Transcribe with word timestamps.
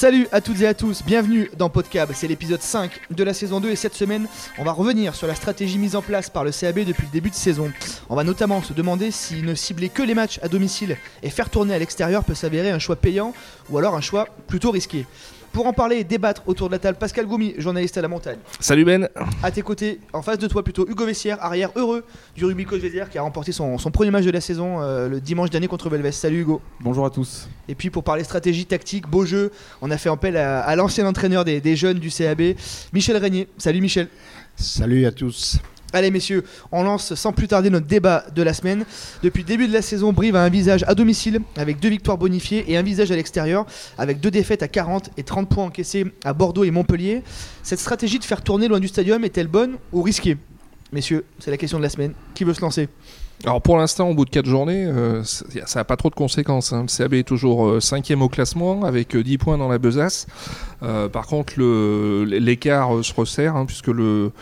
Salut 0.00 0.28
à 0.32 0.40
toutes 0.40 0.62
et 0.62 0.66
à 0.66 0.72
tous, 0.72 1.02
bienvenue 1.04 1.50
dans 1.58 1.68
Podcab, 1.68 2.08
c'est 2.14 2.26
l'épisode 2.26 2.62
5 2.62 2.90
de 3.10 3.22
la 3.22 3.34
saison 3.34 3.60
2 3.60 3.68
et 3.68 3.76
cette 3.76 3.92
semaine 3.92 4.28
on 4.56 4.64
va 4.64 4.72
revenir 4.72 5.14
sur 5.14 5.26
la 5.26 5.34
stratégie 5.34 5.76
mise 5.76 5.94
en 5.94 6.00
place 6.00 6.30
par 6.30 6.42
le 6.42 6.52
CAB 6.52 6.86
depuis 6.86 7.04
le 7.04 7.12
début 7.12 7.28
de 7.28 7.34
saison. 7.34 7.70
On 8.08 8.16
va 8.16 8.24
notamment 8.24 8.62
se 8.62 8.72
demander 8.72 9.10
si 9.10 9.42
ne 9.42 9.54
cibler 9.54 9.90
que 9.90 10.02
les 10.02 10.14
matchs 10.14 10.40
à 10.42 10.48
domicile 10.48 10.96
et 11.22 11.28
faire 11.28 11.50
tourner 11.50 11.74
à 11.74 11.78
l'extérieur 11.78 12.24
peut 12.24 12.32
s'avérer 12.32 12.70
un 12.70 12.78
choix 12.78 12.96
payant 12.96 13.34
ou 13.68 13.76
alors 13.76 13.94
un 13.94 14.00
choix 14.00 14.26
plutôt 14.46 14.70
risqué. 14.70 15.04
Pour 15.52 15.66
en 15.66 15.72
parler 15.72 15.96
et 15.96 16.04
débattre 16.04 16.42
autour 16.46 16.68
de 16.68 16.72
la 16.72 16.78
table, 16.78 16.96
Pascal 16.96 17.26
Goumi, 17.26 17.54
journaliste 17.58 17.98
à 17.98 18.02
la 18.02 18.08
montagne. 18.08 18.38
Salut 18.60 18.84
Ben. 18.84 19.08
À 19.42 19.50
tes 19.50 19.62
côtés, 19.62 19.98
en 20.12 20.22
face 20.22 20.38
de 20.38 20.46
toi 20.46 20.62
plutôt, 20.62 20.86
Hugo 20.88 21.04
Vessière, 21.04 21.42
arrière 21.42 21.70
heureux 21.74 22.04
du 22.36 22.44
rugby 22.44 22.64
coach 22.64 22.80
qui 23.10 23.18
a 23.18 23.22
remporté 23.22 23.50
son, 23.50 23.76
premier 23.92 24.12
match 24.12 24.24
de 24.24 24.30
la 24.30 24.40
saison 24.40 24.80
euh, 24.80 25.08
le 25.08 25.20
dimanche 25.20 25.50
dernier 25.50 25.66
contre 25.66 25.90
Belvès. 25.90 26.12
Salut 26.12 26.42
Hugo. 26.42 26.60
Bonjour 26.80 27.04
à 27.04 27.10
tous. 27.10 27.48
Et 27.66 27.74
puis 27.74 27.90
pour 27.90 28.04
parler 28.04 28.22
stratégie, 28.22 28.64
tactique, 28.64 29.08
beau 29.08 29.24
jeu, 29.24 29.50
on 29.82 29.90
a 29.90 29.98
fait 29.98 30.08
appel 30.08 30.36
à, 30.36 30.76
l'ancien 30.76 31.04
entraîneur 31.06 31.44
des, 31.44 31.60
des 31.60 31.74
jeunes 31.74 31.98
du 31.98 32.10
CAB, 32.10 32.54
Michel 32.92 33.16
Régnier. 33.16 33.48
Salut 33.58 33.80
Michel. 33.80 34.06
Salut 34.54 35.04
à 35.04 35.10
tous. 35.10 35.58
Allez 35.92 36.10
messieurs, 36.10 36.44
on 36.70 36.84
lance 36.84 37.14
sans 37.14 37.32
plus 37.32 37.48
tarder 37.48 37.68
notre 37.68 37.86
débat 37.86 38.24
de 38.34 38.42
la 38.42 38.54
semaine. 38.54 38.84
Depuis 39.22 39.42
le 39.42 39.48
début 39.48 39.66
de 39.66 39.72
la 39.72 39.82
saison, 39.82 40.12
Brive 40.12 40.36
a 40.36 40.42
un 40.42 40.48
visage 40.48 40.84
à 40.86 40.94
domicile 40.94 41.40
avec 41.56 41.80
deux 41.80 41.88
victoires 41.88 42.16
bonifiées 42.16 42.64
et 42.70 42.76
un 42.76 42.82
visage 42.82 43.10
à 43.10 43.16
l'extérieur 43.16 43.66
avec 43.98 44.20
deux 44.20 44.30
défaites 44.30 44.62
à 44.62 44.68
40 44.68 45.10
et 45.16 45.24
30 45.24 45.48
points 45.48 45.64
encaissés 45.64 46.06
à 46.24 46.32
Bordeaux 46.32 46.64
et 46.64 46.70
Montpellier. 46.70 47.22
Cette 47.62 47.80
stratégie 47.80 48.18
de 48.18 48.24
faire 48.24 48.42
tourner 48.42 48.68
loin 48.68 48.78
du 48.78 48.88
stadium 48.88 49.24
est-elle 49.24 49.48
bonne 49.48 49.78
ou 49.92 50.02
risquée? 50.02 50.36
Messieurs, 50.92 51.24
c'est 51.38 51.50
la 51.50 51.56
question 51.56 51.78
de 51.78 51.82
la 51.82 51.90
semaine. 51.90 52.14
Qui 52.34 52.44
veut 52.44 52.54
se 52.54 52.60
lancer? 52.60 52.88
Alors 53.44 53.62
pour 53.62 53.78
l'instant, 53.78 54.10
au 54.10 54.14
bout 54.14 54.26
de 54.26 54.30
4 54.30 54.44
journées, 54.44 54.84
euh, 54.84 55.22
ça 55.24 55.80
n'a 55.80 55.84
pas 55.84 55.96
trop 55.96 56.10
de 56.10 56.14
conséquences. 56.14 56.74
Hein. 56.74 56.82
Le 56.82 56.96
CAB 56.96 57.14
est 57.14 57.22
toujours 57.22 57.80
5 57.80 58.10
euh, 58.10 58.16
au 58.16 58.28
classement 58.28 58.84
avec 58.84 59.16
10 59.16 59.34
euh, 59.34 59.38
points 59.38 59.56
dans 59.56 59.68
la 59.68 59.78
besace. 59.78 60.26
par 60.80 61.26
contre, 61.26 61.54
l'écart 61.58 63.02
se 63.02 63.14
resserre 63.14 63.56
hein, 63.56 63.64
puisque 63.64 63.88
le, 63.88 64.32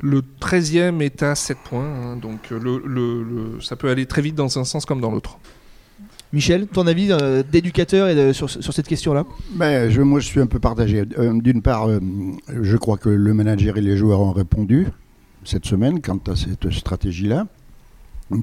le 0.00 0.22
13e 0.40 1.00
est 1.00 1.22
à 1.22 1.36
7 1.36 1.58
points. 1.58 1.84
Hein. 1.84 2.16
donc 2.16 2.50
le, 2.50 3.58
ça 3.60 3.76
peut 3.76 3.90
aller 3.90 4.06
très 4.06 4.22
vite 4.22 4.34
dans 4.34 4.58
un 4.58 4.64
sens 4.64 4.84
comme 4.84 5.00
dans 5.00 5.12
l'autre. 5.12 5.38
Michel, 6.32 6.66
ton 6.66 6.86
avis 6.86 7.10
d'éducateur 7.50 8.34
sur, 8.34 8.50
sur, 8.50 8.72
cette 8.74 8.86
question-là? 8.88 9.24
Ben, 9.52 9.88
je, 9.88 10.02
Moi, 10.02 10.20
je 10.20 10.26
suis 10.26 10.40
un 10.40 10.46
peu 10.46 10.58
partagé. 10.58 11.04
D'une 11.06 11.62
part, 11.62 11.88
je 12.60 12.76
crois 12.76 12.98
que 12.98 13.08
le 13.08 13.32
manager 13.32 13.78
et 13.78 13.80
les 13.80 13.96
joueurs 13.96 14.20
ont 14.20 14.32
répondu 14.32 14.88
cette 15.44 15.64
semaine 15.64 16.02
quant 16.02 16.20
à 16.26 16.36
cette 16.36 16.70
stratégie-là 16.70 17.46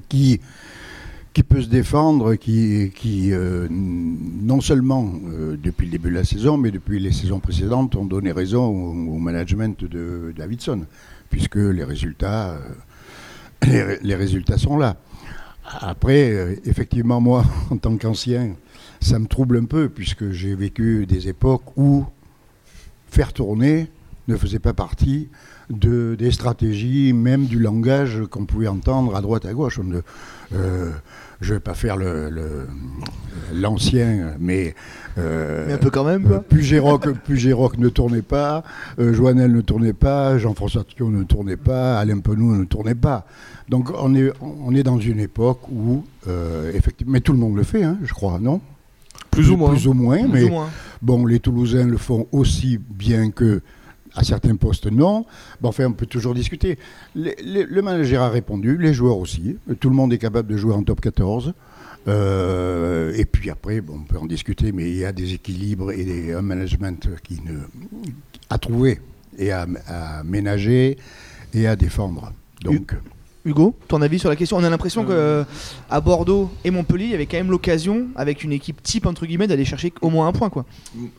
qui, 0.09 0.39
peut 1.47 1.61
se 1.61 1.67
défendre, 1.67 2.35
qui, 2.35 2.91
qui 2.95 3.31
euh, 3.31 3.67
non 3.69 4.61
seulement 4.61 5.13
euh, 5.27 5.57
depuis 5.61 5.85
le 5.85 5.91
début 5.91 6.09
de 6.09 6.15
la 6.15 6.23
saison, 6.23 6.57
mais 6.57 6.71
depuis 6.71 6.99
les 6.99 7.11
saisons 7.11 7.39
précédentes, 7.39 7.95
ont 7.95 8.05
donné 8.05 8.31
raison 8.31 8.65
au, 8.65 9.17
management 9.17 9.83
de 9.83 10.33
Davidson, 10.35 10.85
puisque 11.29 11.55
les 11.55 11.83
résultats, 11.83 12.57
euh, 13.67 13.97
les, 14.01 14.15
résultats 14.15 14.57
sont 14.57 14.77
là. 14.77 14.97
Après, 15.65 16.59
effectivement, 16.65 17.19
moi, 17.19 17.43
en 17.69 17.77
tant 17.77 17.97
qu'ancien, 17.97 18.55
ça 19.01 19.19
me 19.19 19.27
trouble 19.27 19.57
un 19.57 19.65
peu, 19.65 19.89
puisque 19.89 20.31
j'ai 20.31 20.55
vécu 20.55 21.05
des 21.05 21.27
époques 21.27 21.77
où 21.77 22.05
faire 23.07 23.33
tourner 23.33 23.89
ne 24.27 24.35
faisait 24.35 24.59
pas 24.59 24.73
partie 24.73 25.29
de, 25.69 26.15
des 26.15 26.31
stratégies, 26.31 27.13
même 27.13 27.45
du 27.45 27.59
langage 27.59 28.23
qu'on 28.29 28.45
pouvait 28.45 28.67
entendre 28.67 29.15
à 29.15 29.21
droite 29.21 29.45
à 29.45 29.53
gauche. 29.53 29.79
Euh, 30.53 30.91
je 31.41 31.49
ne 31.49 31.57
vais 31.57 31.59
pas 31.59 31.73
faire 31.73 31.97
l'ancien, 33.53 34.15
le, 34.15 34.33
mais, 34.39 34.75
euh, 35.17 35.65
mais, 35.67 35.73
un 35.73 35.77
peu 35.77 35.89
quand 35.89 36.03
même. 36.03 36.23
Quoi. 36.23 36.39
Plus 36.41 36.63
Géroc 36.63 37.77
ne 37.77 37.89
tournait 37.89 38.21
pas, 38.21 38.63
euh, 38.99 39.13
Joannel 39.13 39.51
ne 39.51 39.61
tournait 39.61 39.93
pas, 39.93 40.37
Jean-François 40.37 40.83
Thion 40.83 41.09
ne 41.09 41.23
tournait 41.23 41.57
pas, 41.57 41.99
Alain 41.99 42.19
Penou 42.19 42.55
ne 42.55 42.65
tournait 42.65 42.95
pas. 42.95 43.25
Donc 43.69 43.91
on 43.97 44.13
est, 44.15 44.31
on 44.41 44.73
est 44.75 44.83
dans 44.83 44.99
une 44.99 45.19
époque 45.19 45.67
où, 45.71 46.03
effectivement, 46.73 47.13
mais 47.13 47.21
tout 47.21 47.33
le 47.33 47.39
monde 47.39 47.55
le 47.55 47.63
fait, 47.63 47.83
hein, 47.83 47.97
je 48.03 48.13
crois, 48.13 48.39
non? 48.39 48.61
Plus, 49.31 49.49
ou 49.49 49.57
moins. 49.57 49.71
Plus 49.71 49.87
ou 49.87 49.93
moins, 49.93 50.27
mais 50.31 50.49
bon, 51.01 51.25
les 51.25 51.39
Toulousains 51.39 51.87
le 51.87 51.97
font 51.97 52.27
aussi 52.31 52.77
bien 52.77 53.31
que 53.31 53.61
à 54.15 54.23
certains 54.23 54.55
postes, 54.55 54.87
non. 54.87 55.25
Bon, 55.61 55.69
enfin, 55.69 55.85
on 55.85 55.93
peut 55.93 56.05
toujours 56.05 56.33
discuter. 56.33 56.77
le 57.15 57.81
manager 57.81 58.21
a 58.21 58.29
répondu, 58.29 58.77
les 58.77 58.93
joueurs 58.93 59.17
aussi. 59.17 59.57
Tout 59.79 59.89
le 59.89 59.95
monde 59.95 60.13
est 60.13 60.17
capable 60.17 60.51
de 60.51 60.57
jouer 60.57 60.73
en 60.73 60.83
top 60.83 61.01
14. 61.01 61.53
Euh, 62.07 63.13
et 63.15 63.25
puis 63.25 63.49
après, 63.49 63.81
bon, 63.81 64.01
on 64.01 64.03
peut 64.03 64.17
en 64.17 64.25
discuter, 64.25 64.71
mais 64.71 64.89
il 64.89 64.97
y 64.97 65.05
a 65.05 65.11
des 65.11 65.33
équilibres 65.33 65.91
et 65.91 66.33
un 66.33 66.41
management 66.41 67.09
qui 67.23 67.41
ne, 67.41 67.59
a 68.49 68.57
trouvé 68.57 69.01
et 69.37 69.51
à, 69.51 69.65
à 69.87 70.23
ménager 70.23 70.97
et 71.53 71.67
à 71.67 71.75
défendre. 71.75 72.31
Donc. 72.61 72.95
Hugo, 73.45 73.75
ton 73.87 74.01
avis 74.01 74.17
sur 74.17 74.27
la 74.27 74.35
question? 74.35 74.57
On 74.57 74.63
a 74.63 74.69
l'impression 74.69 75.05
qu'à 75.05 75.11
euh. 75.11 75.43
à 75.89 76.01
Bordeaux 76.01 76.49
et 76.63 76.71
Montpellier, 76.71 77.05
il 77.05 77.11
y 77.11 77.13
avait 77.13 77.27
quand 77.27 77.37
même 77.37 77.51
l'occasion, 77.51 78.07
avec 78.15 78.43
une 78.43 78.51
équipe 78.51 78.81
type 78.81 79.05
entre 79.05 79.27
guillemets, 79.27 79.45
d'aller 79.45 79.65
chercher 79.65 79.93
au 80.01 80.09
moins 80.09 80.27
un 80.27 80.31
point. 80.31 80.49
Quoi. 80.49 80.65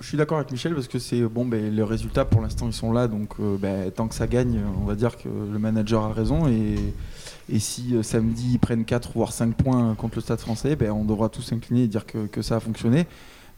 Je 0.01 0.07
suis 0.07 0.19
d'accord 0.19 0.39
avec 0.39 0.51
Michel 0.51 0.75
parce 0.75 0.89
que 0.89 0.99
c'est 0.99 1.21
bon, 1.23 1.45
ben, 1.45 1.75
les 1.75 1.83
résultats 1.85 2.25
pour 2.25 2.41
l'instant 2.41 2.67
ils 2.67 2.73
sont 2.73 2.93
là, 2.93 3.07
donc 3.07 3.35
euh, 3.39 3.57
ben, 3.57 3.93
tant 3.93 4.09
que 4.09 4.15
ça 4.15 4.27
gagne, 4.27 4.59
on 4.83 4.85
va 4.85 4.97
dire 4.97 5.17
que 5.17 5.29
le 5.29 5.59
manager 5.61 6.03
a 6.03 6.13
raison 6.13 6.49
et, 6.49 6.75
et 7.49 7.61
si 7.61 7.95
euh, 7.95 8.03
samedi 8.03 8.55
ils 8.55 8.59
prennent 8.59 8.85
4 8.85 9.13
voire 9.15 9.33
5 9.33 9.55
points 9.55 9.95
contre 9.95 10.17
le 10.17 10.23
Stade 10.23 10.41
Français, 10.41 10.75
ben, 10.75 10.91
on 10.91 11.05
devra 11.05 11.29
tous 11.29 11.43
s'incliner 11.43 11.85
et 11.85 11.89
dire 11.89 12.07
que, 12.07 12.27
que 12.27 12.43
ça 12.43 12.57
a 12.57 12.61
fonctionné 12.61 13.07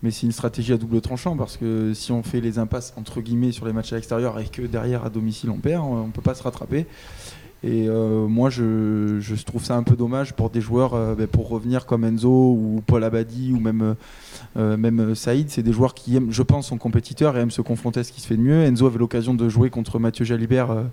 mais 0.02 0.10
c'est 0.10 0.26
une 0.26 0.32
stratégie 0.32 0.72
à 0.72 0.76
double 0.76 1.00
tranchant 1.00 1.36
parce 1.36 1.56
que 1.56 1.92
si 1.92 2.12
on 2.12 2.22
fait 2.22 2.40
les 2.40 2.58
impasses 2.58 2.92
entre 2.96 3.20
guillemets 3.20 3.52
sur 3.52 3.66
les 3.66 3.72
matchs 3.72 3.92
à 3.92 3.96
l'extérieur 3.96 4.38
et 4.38 4.46
que 4.46 4.62
derrière 4.62 5.04
à 5.04 5.10
domicile 5.10 5.50
on 5.50 5.56
perd, 5.56 5.84
on 5.84 6.10
peut 6.10 6.22
pas 6.22 6.34
se 6.34 6.42
rattraper. 6.42 6.86
Et 7.64 7.88
euh, 7.88 8.28
moi, 8.28 8.50
je, 8.50 9.42
trouve 9.44 9.64
ça 9.64 9.76
un 9.76 9.82
peu 9.82 9.96
dommage 9.96 10.32
pour 10.34 10.50
des 10.50 10.60
joueurs, 10.60 10.94
euh, 10.94 11.14
ben, 11.14 11.26
pour 11.26 11.48
revenir 11.48 11.86
comme 11.86 12.04
Enzo 12.04 12.30
ou 12.30 12.82
Paul 12.86 13.02
Abadi 13.02 13.52
ou 13.52 13.58
même, 13.58 13.96
euh, 14.56 14.76
même 14.76 15.14
Saïd. 15.16 15.50
C'est 15.50 15.64
des 15.64 15.72
joueurs 15.72 15.94
qui 15.94 16.16
aiment, 16.16 16.30
je 16.30 16.42
pense, 16.42 16.68
sont 16.68 16.78
compétiteurs 16.78 17.36
et 17.36 17.40
aiment 17.40 17.50
se 17.50 17.62
confronter 17.62 18.00
à 18.00 18.04
ce 18.04 18.12
qui 18.12 18.20
se 18.20 18.28
fait 18.28 18.36
de 18.36 18.42
mieux. 18.42 18.62
Enzo 18.62 18.86
avait 18.86 18.98
l'occasion 18.98 19.34
de 19.34 19.48
jouer 19.48 19.70
contre 19.70 19.98
Mathieu 19.98 20.24
Jalibert 20.24 20.84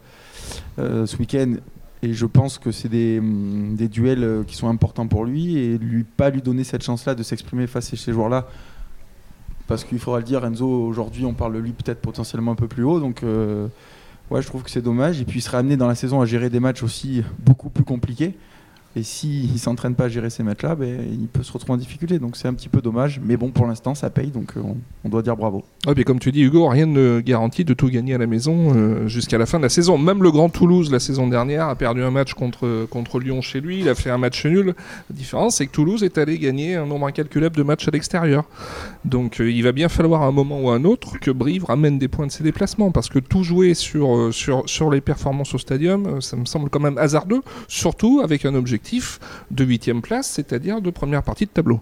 ce 0.78 1.18
week-end. 1.18 1.56
Et 2.02 2.14
je 2.14 2.26
pense 2.26 2.58
que 2.58 2.72
c'est 2.72 2.90
des, 2.90 3.20
mm, 3.20 3.76
des, 3.76 3.88
duels 3.88 4.44
qui 4.48 4.56
sont 4.56 4.68
importants 4.68 5.08
pour 5.08 5.26
lui 5.26 5.58
et 5.58 5.78
lui 5.78 6.04
pas 6.04 6.30
lui 6.30 6.42
donner 6.42 6.64
cette 6.64 6.84
chance-là 6.84 7.16
de 7.16 7.24
s'exprimer 7.24 7.68
face 7.68 7.94
à 7.94 7.98
ces 7.98 8.12
joueurs-là. 8.12 8.48
Parce 9.68 9.84
qu'il 9.84 10.00
faudra 10.00 10.20
le 10.20 10.26
dire, 10.26 10.44
Enzo, 10.46 10.68
aujourd'hui, 10.68 11.26
on 11.26 11.34
parle 11.34 11.54
de 11.54 11.60
lui 11.60 11.72
peut-être 11.72 12.02
potentiellement 12.02 12.52
un 12.52 12.56
peu 12.56 12.68
plus 12.68 12.84
haut. 12.84 13.00
Donc 13.00 13.24
ouais, 14.32 14.42
je 14.42 14.48
trouve 14.48 14.64
que 14.64 14.70
c'est 14.70 14.82
dommage. 14.82 15.20
Il 15.20 15.42
serait 15.42 15.58
amené 15.58 15.78
dans 15.78 15.88
la 15.88 15.96
saison 15.96 16.22
à 16.22 16.26
gérer 16.26 16.50
des 16.50 16.60
matchs 16.60 16.84
aussi 16.84 17.24
beaucoup 17.40 17.70
plus 17.70 17.84
compliqués. 17.84 18.36
Et 18.98 19.04
s'il 19.04 19.52
ne 19.52 19.58
s'entraîne 19.58 19.94
pas 19.94 20.06
à 20.06 20.10
gérer 20.10 20.30
ces 20.30 20.42
matchs-là, 20.42 20.76
ben, 20.76 21.02
il 21.12 21.28
peut 21.28 21.44
se 21.44 21.52
retrouver 21.52 21.74
en 21.74 21.78
difficulté. 21.78 22.18
Donc 22.18 22.38
c'est 22.38 22.48
un 22.48 22.54
petit 22.54 22.70
peu 22.70 22.82
dommage. 22.82 23.20
Mais 23.22 23.36
bon, 23.36 23.50
pour 23.50 23.68
l'instant, 23.68 23.94
ça 23.94 24.10
paye. 24.10 24.30
Donc 24.30 24.54
euh, 24.56 24.62
on, 25.04 25.10
doit 25.10 25.22
dire 25.22 25.36
bravo. 25.36 25.66
Ouais, 25.86 26.04
comme 26.06 26.20
tu 26.20 26.32
dis, 26.32 26.44
Hugo, 26.44 26.66
rien 26.70 26.86
ne 26.86 27.20
garantit 27.20 27.66
de 27.66 27.74
tout 27.74 27.90
gagner 27.90 28.14
à 28.14 28.18
la 28.18 28.28
maison 28.28 28.74
euh, 28.74 29.08
jusqu'à 29.08 29.38
la 29.38 29.46
fin 29.46 29.58
de 29.58 29.64
la 29.64 29.70
saison. 29.70 29.98
Même 29.98 30.24
le 30.24 30.32
Grand 30.32 30.48
Toulouse, 30.48 30.92
la 30.92 31.02
saison 31.02 31.28
dernière, 31.28 31.68
a 31.68 31.76
perdu 31.76 32.04
un 32.04 32.12
match 32.12 32.34
contre, 32.34 33.20
Lyon 33.20 33.42
chez 33.42 33.60
lui. 33.60 33.80
Il 33.80 33.90
a 33.90 33.96
fait 33.96 34.10
un 34.10 34.18
match 34.18 34.46
nul. 34.46 34.68
La 35.10 35.16
différence, 35.16 35.58
c'est 35.58 35.68
que 35.68 35.72
Toulouse 35.72 36.02
est 36.04 36.18
allé 36.18 36.40
gagner 36.40 36.76
un 36.76 36.86
nombre 36.86 37.08
incalculable 37.08 37.58
de 37.58 37.64
matchs 37.64 37.90
à 37.90 37.92
l'extérieur. 37.92 38.46
Donc 39.04 39.42
euh, 39.42 39.52
il 39.52 39.64
va 39.64 39.74
bien 39.74 39.90
falloir 39.90 40.22
à 40.22 40.28
un 40.28 40.32
moment 40.32 40.62
ou 40.62 40.70
à 40.70 40.76
un 40.76 40.86
autre 40.86 41.20
que 41.20 41.32
Brive 41.32 41.66
ramène 41.66 42.00
des 42.00 42.08
points 42.08 42.28
de 42.28 42.32
ses 42.32 42.46
déplacements. 42.46 42.92
Parce 42.92 43.10
que 43.10 43.20
tout 43.20 43.44
jouer 43.44 43.74
sur, 43.74 44.34
sur, 44.34 44.64
sur 44.68 44.90
les 44.90 45.02
performances 45.02 45.54
au 45.54 45.58
stadium, 45.58 46.22
ça 46.22 46.38
me 46.38 46.46
semble 46.46 46.70
quand 46.70 46.80
même 46.80 46.98
hasardeux. 46.98 47.42
Surtout 47.68 48.22
avec 48.24 48.46
un 48.46 48.56
objectif 48.56 48.85
de 49.52 49.64
huitième 49.64 50.02
place, 50.02 50.28
c'est-à-dire 50.28 50.82
de 50.82 50.90
première 50.90 51.24
partie 51.24 51.46
de 51.46 51.52
tableau. 51.52 51.82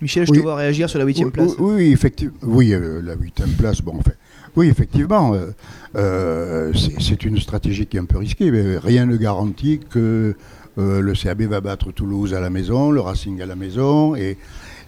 Michel, 0.00 0.26
je 0.26 0.32
te 0.32 0.38
vois 0.38 0.54
réagir 0.54 0.88
sur 0.88 0.98
la 0.98 1.04
huitième 1.04 1.32
place. 1.32 1.54
Oui, 1.58 1.90
effectivement. 1.92 2.36
Oui, 2.42 2.72
euh, 2.72 3.02
la 3.02 3.14
huitième 3.14 3.50
place, 3.50 3.80
bon, 3.82 3.96
en 3.96 4.02
fait. 4.02 4.16
Oui, 4.54 4.68
effectivement, 4.68 5.34
euh, 5.34 5.50
euh, 5.96 6.72
c'est 7.00 7.24
une 7.24 7.38
stratégie 7.38 7.86
qui 7.86 7.96
est 7.96 8.00
un 8.00 8.04
peu 8.04 8.18
risquée, 8.18 8.50
mais 8.50 8.78
rien 8.78 9.06
ne 9.06 9.16
garantit 9.16 9.80
que 9.90 10.34
le 10.76 11.12
CAB 11.12 11.42
va 11.42 11.60
battre 11.60 11.90
Toulouse 11.90 12.34
à 12.34 12.40
la 12.40 12.50
maison, 12.50 12.92
le 12.92 13.00
Racing 13.00 13.42
à 13.42 13.46
la 13.46 13.56
maison, 13.56 14.14
et 14.14 14.38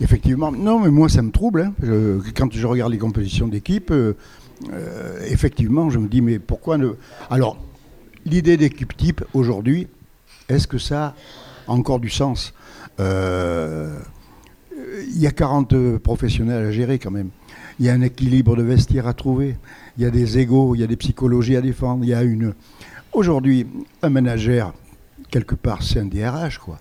effectivement, 0.00 0.52
non, 0.52 0.78
mais 0.78 0.88
moi 0.88 1.08
ça 1.08 1.20
me 1.20 1.32
trouble. 1.32 1.62
Hein. 1.62 2.20
quand 2.36 2.52
je 2.52 2.64
regarde 2.64 2.92
les 2.92 2.98
compositions 2.98 3.48
d'équipe, 3.48 3.92
effectivement, 5.28 5.90
je 5.90 5.98
me 5.98 6.06
dis, 6.06 6.20
mais 6.20 6.38
pourquoi 6.38 6.78
ne. 6.78 6.90
Alors, 7.28 7.56
l'idée 8.24 8.56
d'équipe 8.56 8.96
type 8.96 9.24
aujourd'hui, 9.34 9.88
est-ce 10.54 10.66
que 10.66 10.78
ça 10.78 11.14
a 11.66 11.72
encore 11.72 12.00
du 12.00 12.10
sens? 12.10 12.52
Euh, 12.98 13.96
Il 15.08 15.18
y 15.18 15.26
a 15.26 15.30
40 15.30 15.98
professionnels 15.98 16.66
à 16.66 16.70
gérer 16.72 16.98
quand 16.98 17.10
même. 17.10 17.30
Il 17.78 17.86
y 17.86 17.88
a 17.88 17.94
un 17.94 18.02
équilibre 18.02 18.56
de 18.56 18.62
vestiaire 18.62 19.06
à 19.06 19.14
trouver. 19.14 19.56
Il 19.96 20.02
y 20.02 20.06
a 20.06 20.10
des 20.10 20.38
égaux, 20.38 20.74
il 20.74 20.80
y 20.80 20.84
a 20.84 20.86
des 20.86 20.96
psychologies 20.96 21.56
à 21.56 21.60
défendre. 21.60 22.04
Il 22.04 22.10
y 22.10 22.14
a 22.14 22.22
une. 22.22 22.54
Aujourd'hui, 23.12 23.66
un 24.02 24.10
manager, 24.10 24.74
quelque 25.30 25.54
part, 25.54 25.82
c'est 25.82 25.98
un 26.00 26.06
DRH, 26.06 26.58
quoi. 26.58 26.78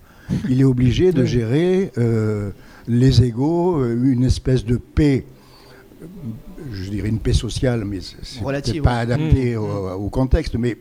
Il 0.50 0.60
est 0.62 0.66
obligé 0.66 1.12
de 1.12 1.26
gérer 1.38 1.92
euh, 1.98 2.52
les 2.88 3.24
égaux, 3.24 3.80
euh, 3.82 3.96
une 4.04 4.24
espèce 4.24 4.66
de 4.66 4.78
paix 4.78 5.26
je 6.72 6.90
dirais 6.90 7.10
une 7.10 7.20
paix 7.20 7.34
sociale, 7.34 7.84
mais 7.84 8.00
c'est 8.02 8.82
pas 8.82 9.00
adapté 9.00 9.56
Mmh. 9.56 9.60
au, 9.60 9.90
au 10.06 10.10
contexte. 10.10 10.56
Mais 10.56 10.78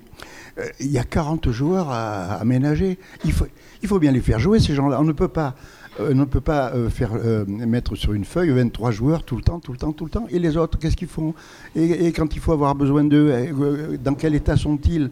il 0.81 0.91
y 0.91 0.99
a 0.99 1.05
40 1.05 1.51
joueurs 1.51 1.91
à, 1.91 2.35
à 2.35 2.45
ménager. 2.45 2.99
Il 3.25 3.33
faut, 3.33 3.47
il 3.83 3.89
faut 3.89 3.99
bien 3.99 4.13
les 4.13 4.21
faire 4.21 4.39
jouer, 4.39 4.61
ces 4.61 4.75
gens-là. 4.75 5.01
On 5.01 5.05
ne 5.05 5.13
peut 5.13 5.29
pas, 5.29 5.55
euh, 6.01 6.15
ne 6.15 6.25
peut 6.25 6.41
pas 6.41 6.73
euh, 6.75 6.89
faire 6.91 7.11
euh, 7.15 7.45
mettre 7.47 7.95
sur 7.97 8.13
une 8.13 8.25
feuille 8.25 8.51
23 8.51 8.91
joueurs 8.91 9.23
tout 9.25 9.37
le 9.37 9.43
temps, 9.43 9.61
tout 9.61 9.73
le 9.73 9.79
temps, 9.79 9.93
tout 9.93 10.05
le 10.05 10.11
temps. 10.11 10.27
Et 10.31 10.39
les 10.39 10.57
autres, 10.57 10.79
qu'est-ce 10.79 10.97
qu'ils 10.97 11.09
font? 11.09 11.35
Et, 11.77 12.13
quand 12.13 12.35
il 12.35 12.41
faut 12.41 12.53
avoir 12.53 12.75
besoin 12.75 13.05
d'eux, 13.05 13.31
euh, 13.31 13.97
dans 14.03 14.15
quel 14.15 14.35
état 14.35 14.57
sont-ils? 14.57 15.11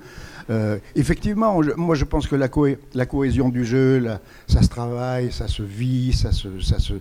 Euh, 0.49 0.79
Effectivement, 0.95 1.61
moi 1.77 1.97
je 1.97 2.05
pense 2.05 2.27
que 2.29 2.37
la, 2.37 2.49
cohé- 2.49 2.79
la 2.95 3.05
cohésion 3.07 3.49
du 3.49 3.65
jeu, 3.65 4.07
ça 4.47 4.63
se 4.63 4.69
travaille, 4.69 5.33
ça 5.33 5.49
se 5.49 5.63
vit, 5.63 6.13
ça 6.13 6.31
se... 6.33 6.49
Euh, 6.49 6.99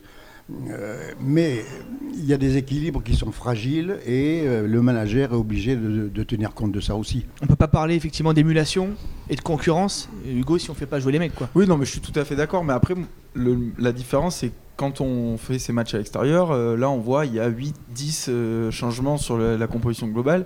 mais 1.19 1.65
il 2.13 2.25
y 2.25 2.33
a 2.33 2.38
des 2.38 2.57
équilibres 2.57 3.01
qui 3.03 3.15
sont 3.15 3.31
fragiles 3.31 3.97
et 4.06 4.42
euh, 4.45 4.68
le 4.68 4.81
manager 4.81 5.33
est 5.33 5.36
obligé 5.36 5.75
de, 5.75 6.07
de 6.07 6.24
tenir 6.24 6.53
compte 6.53 6.71
de 6.71 6.80
ça 6.80 6.95
aussi. 6.95 7.25
On 7.42 7.47
peut 7.47 7.56
pas 7.56 7.68
parler 7.68 7.95
effectivement 7.95 8.33
d'émulation 8.33 8.89
et 9.30 9.36
de 9.36 9.42
concurrence, 9.42 10.09
Hugo, 10.27 10.57
si 10.57 10.69
on 10.69 10.74
fait 10.75 10.86
pas 10.86 11.00
jouer 11.00 11.12
les 11.13 11.19
mecs 11.19 11.36
quoi. 11.36 11.50
Oui, 11.56 11.68
non, 11.68 11.77
mais 11.77 11.86
je 11.86 11.92
suis 11.92 12.01
tout 12.01 12.18
à 12.19 12.24
fait 12.25 12.36
d'accord. 12.36 12.63
Mais 12.63 12.74
après, 12.74 12.94
le- 13.33 13.71
la 13.80 13.92
différence, 13.92 14.38
c'est 14.38 14.51
quand 14.77 15.01
on 15.01 15.38
fait 15.38 15.57
ces 15.59 15.74
matchs 15.74 15.94
à 15.94 15.97
l'extérieur, 15.97 16.51
euh, 16.51 16.75
là, 16.77 16.89
on 16.89 17.00
voit 17.00 17.25
il 17.25 17.33
y 17.33 17.39
a 17.39 17.50
8-10 17.50 18.25
euh, 18.30 18.71
changements 18.71 19.18
sur 19.18 19.38
la, 19.38 19.57
la 19.57 19.68
composition 19.68 20.07
globale. 20.07 20.45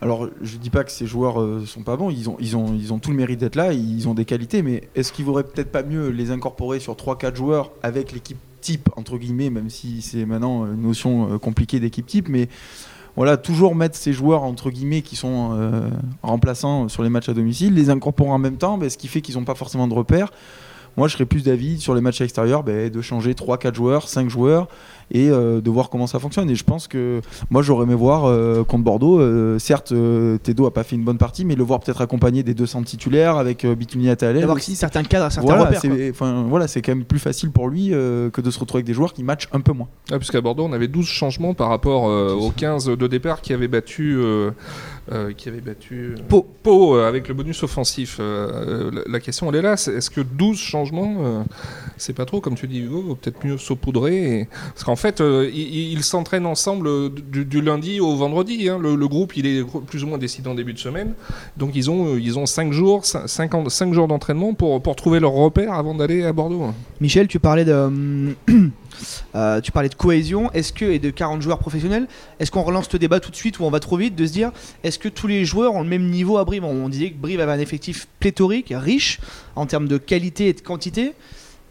Alors, 0.00 0.28
je 0.42 0.56
dis 0.58 0.70
pas 0.70 0.84
que 0.84 0.90
ces 0.92 1.06
joueurs 1.06 1.40
euh, 1.40 1.64
sont 1.66 1.82
pas 1.82 1.96
bons, 1.96 2.10
ils 2.10 2.28
ont, 2.28 2.36
ils, 2.40 2.56
ont, 2.56 2.74
ils 2.74 2.92
ont 2.92 2.98
tout 2.98 3.10
le 3.10 3.16
mérite 3.16 3.40
d'être 3.40 3.56
là, 3.56 3.72
ils 3.72 4.06
ont 4.06 4.12
des 4.14 4.26
qualités, 4.26 4.60
mais 4.62 4.88
est-ce 4.94 5.12
qu'il 5.12 5.24
vaudrait 5.24 5.44
peut-être 5.44 5.72
pas 5.72 5.82
mieux 5.82 6.08
les 6.08 6.30
incorporer 6.30 6.78
sur 6.78 6.94
3-4 6.94 7.34
joueurs 7.36 7.72
avec 7.82 8.12
l'équipe 8.12 8.36
type, 8.64 8.88
entre 8.96 9.18
guillemets, 9.18 9.50
même 9.50 9.68
si 9.68 10.00
c'est 10.02 10.24
maintenant 10.24 10.64
une 10.64 10.80
notion 10.82 11.34
euh, 11.34 11.38
compliquée 11.38 11.80
d'équipe 11.80 12.06
type, 12.06 12.28
mais 12.28 12.48
voilà, 13.14 13.36
toujours 13.36 13.76
mettre 13.76 13.96
ces 13.96 14.12
joueurs, 14.12 14.42
entre 14.42 14.70
guillemets, 14.70 15.02
qui 15.02 15.14
sont 15.14 15.50
euh, 15.52 15.88
remplaçants 16.22 16.88
sur 16.88 17.02
les 17.02 17.10
matchs 17.10 17.28
à 17.28 17.34
domicile, 17.34 17.74
les 17.74 17.90
incorporer 17.90 18.30
en 18.30 18.38
même 18.38 18.56
temps, 18.56 18.78
ben, 18.78 18.90
ce 18.90 18.96
qui 18.96 19.06
fait 19.06 19.20
qu'ils 19.20 19.36
n'ont 19.36 19.44
pas 19.44 19.54
forcément 19.54 19.86
de 19.86 19.94
repères. 19.94 20.32
Moi, 20.96 21.08
je 21.08 21.14
serais 21.14 21.24
plus 21.26 21.44
d'avis 21.44 21.80
sur 21.80 21.94
les 21.94 22.00
matchs 22.00 22.20
à 22.20 22.24
l'extérieur 22.24 22.62
ben, 22.62 22.90
de 22.90 23.00
changer 23.02 23.32
3-4 23.32 23.74
joueurs, 23.74 24.08
5 24.08 24.28
joueurs 24.30 24.68
et 25.10 25.28
euh, 25.28 25.60
de 25.60 25.70
voir 25.70 25.90
comment 25.90 26.06
ça 26.06 26.18
fonctionne. 26.18 26.48
Et 26.48 26.54
je 26.54 26.64
pense 26.64 26.88
que 26.88 27.20
moi, 27.50 27.60
j'aurais 27.62 27.84
aimé 27.84 27.94
voir 27.94 28.24
euh, 28.24 28.64
contre 28.64 28.84
Bordeaux. 28.84 29.20
euh, 29.20 29.58
certes, 29.58 29.92
euh, 29.92 30.38
Tedo 30.38 30.64
a 30.66 30.72
pas 30.72 30.82
fait 30.82 30.96
une 30.96 31.04
bonne 31.04 31.18
partie, 31.18 31.44
mais 31.44 31.54
le 31.56 31.62
voir 31.64 31.80
peut-être 31.80 32.00
accompagné 32.00 32.42
des 32.42 32.54
200 32.54 32.84
titulaires 32.84 33.36
avec 33.36 33.64
euh, 33.64 33.74
Bitouni 33.74 34.08
Atalel 34.08 34.40
D'avoir 34.40 34.56
aussi. 34.56 34.76
certains 34.76 35.02
cadres, 35.02 35.30
certains 35.30 35.46
Voilà, 35.56 35.64
repères. 35.78 36.10
enfin, 36.10 36.44
voilà, 36.48 36.68
c'est 36.68 36.80
quand 36.80 36.94
même 36.94 37.04
plus 37.04 37.18
facile 37.18 37.50
pour 37.50 37.68
lui 37.68 37.90
euh, 37.92 38.30
que 38.30 38.40
de 38.40 38.50
se 38.50 38.58
retrouver 38.58 38.78
avec 38.78 38.86
des 38.86 38.94
joueurs 38.94 39.12
qui 39.12 39.22
matchent 39.24 39.48
un 39.52 39.60
peu 39.60 39.72
moins. 39.72 39.88
Ah, 40.10 40.18
puisqu'à 40.18 40.40
Bordeaux, 40.40 40.64
on 40.64 40.72
avait 40.72 40.88
12 40.88 41.06
changements 41.06 41.52
par 41.54 41.68
rapport 41.68 42.08
euh, 42.08 42.32
aux 42.32 42.50
15 42.50 42.86
de 42.86 43.06
départ 43.06 43.42
qui 43.42 43.52
avaient 43.52 43.68
battu, 43.68 44.16
euh, 44.16 44.52
euh, 45.12 45.32
qui 45.36 45.48
avaient 45.50 45.60
battu 45.60 46.14
euh, 46.16 46.22
Pau. 46.28 46.46
Pau, 46.62 46.96
euh, 46.96 47.06
avec 47.08 47.28
le 47.28 47.34
bonus 47.34 47.62
offensif. 47.62 48.16
Euh, 48.20 48.90
la, 48.90 49.00
la 49.06 49.20
question, 49.20 49.50
elle 49.50 49.56
est 49.56 49.62
là. 49.62 49.72
Est-ce 49.74 50.08
que 50.10 50.22
12 50.22 50.56
changements, 50.58 50.83
euh, 50.92 51.42
c'est 51.96 52.12
pas 52.12 52.24
trop, 52.24 52.40
comme 52.40 52.54
tu 52.54 52.66
dis, 52.66 52.80
Hugo 52.80 53.16
Peut-être 53.20 53.44
mieux 53.44 53.58
saupoudrer. 53.58 54.48
Parce 54.72 54.84
qu'en 54.84 54.96
fait, 54.96 55.20
euh, 55.20 55.50
ils 55.52 56.02
s'entraînent 56.02 56.46
ensemble 56.46 56.86
euh, 56.88 57.08
du, 57.08 57.60
lundi 57.60 58.00
au 58.00 58.16
vendredi. 58.16 58.68
hein. 58.68 58.78
Le, 58.80 59.08
groupe, 59.08 59.36
il 59.36 59.46
est 59.46 59.64
plus 59.86 60.04
ou 60.04 60.06
moins 60.06 60.18
décidé 60.18 60.48
en 60.48 60.54
début 60.54 60.72
de 60.72 60.78
semaine. 60.78 61.14
Donc, 61.56 61.72
ils 61.74 61.90
ont, 61.90 62.16
ils 62.16 62.38
ont 62.38 62.46
5 62.46 62.72
jours, 62.72 63.04
5, 63.04 63.92
jours 63.92 64.08
d'entraînement 64.08 64.54
pour, 64.54 64.82
pour 64.82 64.96
trouver 64.96 65.20
leur 65.20 65.32
repère 65.32 65.72
avant 65.72 65.94
d'aller 65.94 66.24
à 66.24 66.32
Bordeaux. 66.32 66.62
hein. 66.62 66.74
Michel, 67.00 67.28
tu 67.28 67.38
parlais 67.38 67.64
de, 67.64 68.34
euh, 69.34 69.60
tu 69.60 69.72
parlais 69.72 69.88
de 69.88 69.94
cohésion, 69.94 70.50
est-ce 70.52 70.72
que 70.72 70.84
et 70.84 70.98
de 70.98 71.10
40 71.10 71.42
joueurs 71.42 71.58
professionnels, 71.58 72.06
est-ce 72.38 72.50
qu'on 72.50 72.62
relance 72.62 72.92
le 72.92 72.98
débat 72.98 73.20
tout 73.20 73.30
de 73.30 73.36
suite 73.36 73.58
ou 73.58 73.64
on 73.64 73.70
va 73.70 73.80
trop 73.80 73.96
vite 73.96 74.14
de 74.14 74.26
se 74.26 74.32
dire, 74.32 74.52
est-ce 74.82 74.98
que 74.98 75.08
tous 75.08 75.26
les 75.26 75.44
joueurs 75.44 75.74
ont 75.74 75.82
le 75.82 75.88
même 75.88 76.08
niveau 76.08 76.38
à 76.38 76.44
Brive? 76.44 76.64
On 76.64 76.88
disait 76.88 77.10
que 77.10 77.16
Brive 77.16 77.40
avait 77.40 77.52
un 77.52 77.58
effectif 77.58 78.08
pléthorique, 78.20 78.72
riche 78.76 79.20
en 79.56 79.66
termes 79.66 79.88
de 79.88 79.98
qualité 79.98 80.48
et 80.48 80.52
de 80.52 80.60
quantité. 80.60 81.14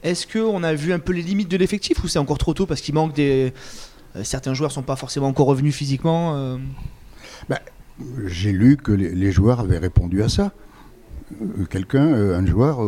Est-ce 0.03 0.27
qu'on 0.27 0.63
a 0.63 0.73
vu 0.73 0.91
un 0.91 0.99
peu 0.99 1.13
les 1.13 1.21
limites 1.21 1.49
de 1.49 1.57
l'effectif 1.57 2.03
ou 2.03 2.07
c'est 2.07 2.19
encore 2.19 2.37
trop 2.37 2.53
tôt 2.53 2.65
parce 2.65 2.81
qu'il 2.81 2.93
manque 2.93 3.13
des 3.13 3.53
euh, 4.15 4.23
certains 4.23 4.53
joueurs 4.53 4.71
sont 4.71 4.83
pas 4.83 4.95
forcément 4.95 5.27
encore 5.27 5.47
revenus 5.47 5.73
physiquement 5.73 6.35
euh, 6.35 6.57
J'ai 8.25 8.51
lu 8.51 8.77
que 8.77 8.91
les, 8.91 9.31
joueurs 9.31 9.59
avaient 9.59 9.77
répondu 9.77 10.23
à 10.23 10.29
ça. 10.29 10.51
Quelqu'un, 11.69 12.05
un 12.05 12.45
joueur, 12.45 12.79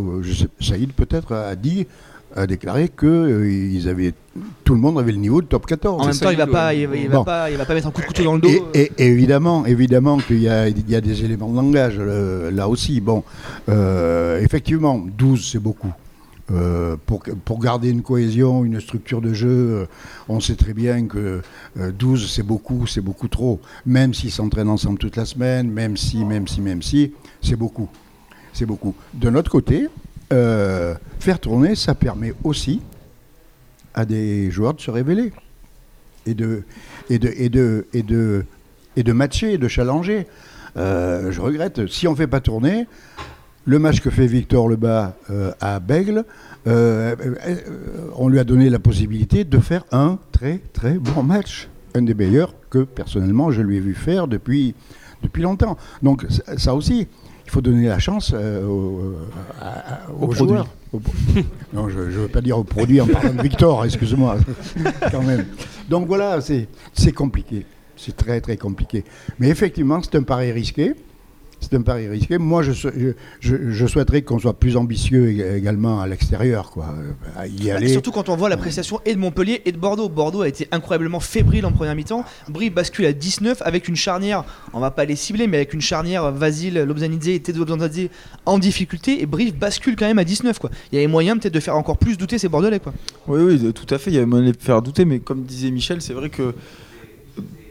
Saïd 0.59 0.91
peut-être, 0.93 1.33
a 1.33 1.55
dit, 1.55 1.87
a 2.35 2.47
déclaré 2.47 2.89
que 2.89 3.05
euh, 3.05 3.49
ils 3.49 3.87
avaient, 3.87 4.13
tout 4.63 4.73
le 4.75 4.79
monde 4.81 4.99
avait 4.99 5.11
le 5.11 5.17
niveau 5.17 5.41
de 5.41 5.47
top 5.47 5.65
14. 5.65 6.01
En 6.01 6.05
même 6.05 6.15
temps, 6.17 6.29
il 6.29 6.37
va 6.37 6.43
il 6.45 6.51
pas, 6.51 6.61
doit- 6.63 6.73
il 6.73 6.87
va, 6.87 6.95
il 6.97 7.07
va 7.09 7.15
Bon. 7.17 7.23
pas, 7.23 7.49
il 7.51 7.57
va 7.57 7.65
pas 7.65 7.73
mettre 7.73 7.87
un 7.87 7.91
coup 7.91 8.01
de 8.01 8.07
couteau 8.07 8.23
dans 8.23 8.35
le 8.35 8.41
dos. 8.41 8.49
Et, 8.73 8.91
évidemment, 8.97 9.65
évidemment 9.65 10.17
qu'il 10.17 10.39
y 10.41 10.49
a, 10.49 10.67
il 10.67 10.89
y 10.89 10.95
a 10.95 11.01
des 11.01 11.23
éléments 11.23 11.49
de 11.49 11.55
langage 11.55 11.95
euh, 11.97 12.51
là 12.51 12.67
aussi. 12.67 12.99
Bon, 13.01 13.23
euh, 13.69 14.41
effectivement, 14.41 15.03
12 15.17 15.49
c'est 15.51 15.59
beaucoup. 15.59 15.91
Euh, 16.51 16.95
pour, 17.07 17.23
pour 17.43 17.59
garder 17.59 17.89
une 17.89 18.03
cohésion, 18.03 18.63
une 18.65 18.79
structure 18.79 19.19
de 19.19 19.33
jeu, 19.33 19.49
euh, 19.49 19.85
on 20.29 20.39
sait 20.39 20.53
très 20.55 20.73
bien 20.73 21.07
que 21.07 21.41
euh, 21.79 21.91
12 21.91 22.31
c'est 22.31 22.43
beaucoup, 22.43 22.85
c'est 22.85 23.01
beaucoup 23.01 23.27
trop. 23.27 23.59
Même 23.87 24.13
s'ils 24.13 24.29
s'entraînent 24.31 24.69
ensemble 24.69 24.99
toute 24.99 25.15
la 25.15 25.25
semaine, 25.25 25.71
même 25.71 25.97
si, 25.97 26.23
même 26.23 26.47
si, 26.47 26.61
même 26.61 26.83
si, 26.83 27.13
c'est 27.41 27.55
beaucoup. 27.55 27.89
C'est 28.53 28.67
beaucoup. 28.67 28.93
De 29.15 29.29
notre 29.31 29.49
côté, 29.49 29.87
euh, 30.33 30.95
faire 31.19 31.39
tourner, 31.39 31.75
ça 31.75 31.95
permet 31.95 32.33
aussi 32.43 32.81
à 33.93 34.05
des 34.05 34.51
joueurs 34.51 34.73
de 34.73 34.81
se 34.81 34.91
révéler 34.91 35.31
et 36.25 36.33
de, 36.33 36.63
et 37.09 37.19
de, 37.19 37.29
et 37.37 37.49
de, 37.49 37.85
et 37.93 38.03
de, 38.03 38.45
et 38.95 39.03
de 39.03 39.13
matcher, 39.13 39.57
de 39.57 39.67
challenger. 39.67 40.27
Euh, 40.77 41.31
je 41.31 41.39
regrette, 41.39 41.87
si 41.87 42.07
on 42.07 42.11
ne 42.11 42.17
fait 42.17 42.27
pas 42.27 42.41
tourner, 42.41 42.87
le 43.65 43.79
match 43.79 44.01
que 44.01 44.09
fait 44.09 44.27
Victor 44.27 44.67
Lebas 44.67 45.15
euh, 45.29 45.51
à 45.61 45.79
Bègle, 45.79 46.25
euh, 46.67 47.15
on 48.15 48.27
lui 48.27 48.39
a 48.39 48.43
donné 48.43 48.69
la 48.69 48.79
possibilité 48.79 49.43
de 49.43 49.57
faire 49.59 49.85
un 49.91 50.19
très 50.31 50.59
très 50.73 50.95
bon 50.95 51.23
match. 51.23 51.69
Un 51.93 52.01
des 52.01 52.13
meilleurs 52.13 52.53
que 52.69 52.79
personnellement 52.79 53.51
je 53.51 53.61
lui 53.61 53.77
ai 53.77 53.79
vu 53.79 53.93
faire 53.93 54.27
depuis, 54.27 54.75
depuis 55.23 55.41
longtemps. 55.43 55.77
Donc 56.03 56.25
ça- 56.57 56.75
aussi, 56.75 57.07
faut 57.55 57.61
donner 57.61 57.87
la 57.87 57.99
chance 57.99 58.33
euh, 58.35 58.65
aux, 58.67 59.15
à- 59.61 60.11
aux 60.21 60.31
joueurs. 60.33 60.67
Non, 61.73 61.87
je 61.89 61.99
ne 61.99 62.03
veux 62.05 62.27
pas 62.27 62.41
dire 62.41 62.57
au 62.57 62.63
produit 62.63 62.99
en 63.01 63.07
parlant 63.07 63.33
de 63.33 63.41
Victor, 63.41 63.83
excuse-moi, 63.85 64.37
quand 65.11 65.21
même. 65.23 65.45
Donc 65.89 66.07
voilà, 66.07 66.39
c'est 66.41 66.67
c'est 66.93 67.11
compliqué. 67.13 67.65
C'est 67.97 68.15
très 68.15 68.39
très 68.41 68.57
compliqué. 68.57 69.03
Mais 69.39 69.47
effectivement, 69.49 70.01
c'est 70.03 70.15
un 70.15 70.23
pari 70.23 70.51
risqué. 70.51 70.95
C'est 71.69 71.75
un 71.77 71.81
pari 71.81 72.07
risqué. 72.07 72.37
Moi, 72.37 72.61
je, 72.63 72.71
sou- 72.73 72.89
je, 72.95 73.09
je- 73.39 73.71
je 73.71 73.87
souhaiterais 73.87 74.21
qu'on 74.21 74.37
soit 74.39 74.59
plus 74.59 74.77
ambitieux 74.77 75.27
ég- 75.31 75.55
également 75.57 75.99
à 75.99 76.07
l'extérieur, 76.07 76.69
quoi. 76.71 76.85
Euh, 76.97 77.11
À 77.39 77.47
y 77.47 77.67
Bah, 77.67 77.75
aller. 77.77 77.89
Surtout 77.89 78.11
quand 78.11 78.29
on 78.29 78.35
voit 78.35 78.49
la 78.49 78.57
prestation 78.57 78.99
et 79.05 79.13
de 79.15 79.19
Montpellier 79.19 79.61
et 79.65 79.71
de 79.71 79.77
Bordeaux. 79.77 80.09
Bordeaux 80.09 80.41
a 80.41 80.47
été 80.47 80.67
incroyablement 80.71 81.19
fébrile 81.19 81.65
en 81.65 81.71
première 81.71 81.95
mi-temps. 81.95 82.23
Brive 82.49 82.73
bascule 82.73 83.05
à 83.07 83.13
19 83.13 83.61
avec 83.65 83.87
une 83.87 83.95
charnière, 83.95 84.43
on 84.73 84.79
va 84.79 84.91
pas 84.91 85.05
les 85.05 85.15
cibler, 85.15 85.47
mais 85.47 85.57
avec 85.57 85.73
une 85.73 85.81
charnière 85.81 86.31
Vasile, 86.31 86.75
Lobzanidze 86.83 87.29
et 87.29 87.39
Tedo 87.39 87.65
Lobzanidze 87.65 88.09
en 88.45 88.59
difficulté. 88.59 89.21
Et 89.21 89.25
Brive 89.25 89.55
bascule 89.57 89.95
quand 89.95 90.05
même 90.05 90.19
à 90.19 90.23
19. 90.23 90.59
Quoi. 90.59 90.69
Il 90.91 90.95
y 90.95 90.99
avait 90.99 91.07
moyen 91.07 91.37
peut-être 91.37 91.53
de 91.53 91.59
faire 91.59 91.75
encore 91.75 91.97
plus 91.97 92.17
douter 92.17 92.37
ces 92.37 92.47
Bordelais. 92.49 92.79
Quoi. 92.79 92.93
Oui, 93.27 93.41
oui, 93.41 93.73
tout 93.73 93.93
à 93.93 93.97
fait. 93.97 94.11
Il 94.11 94.15
y 94.15 94.19
a 94.19 94.25
moyen 94.25 94.45
de 94.45 94.51
les 94.51 94.57
faire 94.59 94.81
douter, 94.81 95.05
mais 95.05 95.19
comme 95.19 95.43
disait 95.43 95.71
Michel, 95.71 96.01
c'est 96.01 96.13
vrai 96.13 96.29
que 96.29 96.53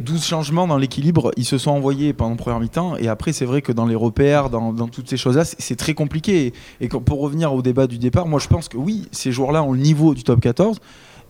12 0.00 0.24
changements 0.24 0.66
dans 0.66 0.76
l'équilibre, 0.76 1.30
ils 1.36 1.44
se 1.44 1.56
sont 1.58 1.70
envoyés 1.70 2.12
pendant 2.12 2.32
le 2.32 2.36
premier 2.36 2.58
mi-temps. 2.60 2.96
Et 2.96 3.08
après, 3.08 3.32
c'est 3.32 3.44
vrai 3.46 3.62
que 3.62 3.72
dans 3.72 3.86
les 3.86 3.94
repères, 3.94 4.50
dans, 4.50 4.72
toutes 4.88 5.08
ces 5.08 5.16
choses-là, 5.16 5.44
c'est- 5.44 5.76
très 5.76 5.94
compliqué. 5.94 6.52
Et, 6.80 6.88
pour 6.88 7.20
revenir 7.20 7.52
au 7.54 7.62
débat 7.62 7.86
du 7.86 7.98
départ, 7.98 8.26
moi 8.26 8.38
je 8.40 8.48
pense 8.48 8.68
que 8.68 8.76
oui, 8.76 9.08
ces 9.12 9.32
joueurs-là 9.32 9.62
ont 9.62 9.72
le 9.72 9.78
niveau 9.80 10.14
du 10.14 10.22
top 10.24 10.40
14. 10.40 10.78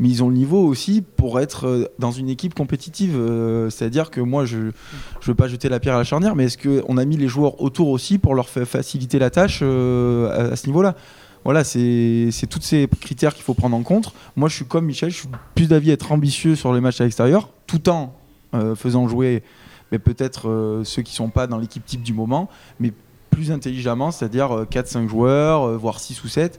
Mais 0.01 0.09
ils 0.09 0.25
ont 0.25 0.29
le 0.29 0.35
niveau 0.35 0.59
aussi 0.67 1.03
pour 1.17 1.39
être 1.39 1.69
euh, 1.69 1.85
dans 2.01 2.11
une 2.11 2.29
équipe 2.29 2.53
compétitive. 2.53 3.15
Euh, 3.17 3.71
C'est-à-dire 3.71 4.11
que 4.11 4.21
moi, 4.21 4.45
je 4.45 4.57
ne 4.59 4.71
veux 5.25 5.37
pas 5.37 5.47
jeter 5.47 5.69
la 5.69 5.79
pierre 5.79 5.95
à 5.95 5.99
la 5.99 6.05
charnière, 6.05 6.35
mais 6.35 6.47
est-ce 6.47 6.59
qu'on 6.59 6.97
a 6.97 7.05
mis 7.05 7.17
les 7.17 7.29
joueurs 7.29 7.63
autour 7.63 7.91
aussi 7.91 8.19
pour 8.19 8.35
leur 8.35 8.49
fa- 8.49 8.65
faciliter 8.65 9.21
la 9.21 9.31
tâche 9.31 9.61
euh, 9.63 10.31
à- 10.51 10.53
à 10.55 10.57
ce 10.57 10.67
niveau-là? 10.67 10.97
Voilà, 11.45 11.63
c'est 11.63 12.31
tous 12.51 12.61
ces 12.63 12.89
critères 13.01 13.35
qu'il 13.35 13.45
faut 13.45 13.55
prendre 13.55 13.77
en 13.77 13.83
compte. 13.83 14.13
Moi, 14.35 14.49
je 14.49 14.57
suis 14.57 14.65
comme 14.65 14.87
Michel, 14.87 15.11
je 15.11 15.17
suis 15.19 15.29
plus 15.55 15.69
d'avis 15.69 15.91
être 15.91 16.11
ambitieux 16.11 16.57
sur 16.57 16.73
les 16.75 16.81
matchs 16.81 17.01
à 17.01 17.05
l'extérieur, 17.05 17.51
tout 17.69 17.89
en 17.89 18.15
faisant 18.77 19.09
jouer 19.09 19.43
mais 19.93 19.99
peut-être 19.99 20.49
euh, 20.49 20.85
ceux 20.85 21.03
qui 21.03 21.15
sont 21.15 21.29
pas 21.29 21.47
dans 21.47 21.59
l'équipe 21.59 21.85
type 21.85 22.03
du 22.03 22.13
moment, 22.13 22.49
mais 22.81 22.93
plus 23.31 23.53
intelligemment, 23.53 24.11
c'est-à-dire 24.11 24.67
4-5 24.71 25.09
joueurs, 25.09 25.63
euh, 25.63 25.77
voire 25.77 26.01
6 26.01 26.25
ou 26.25 26.29
7, 26.29 26.59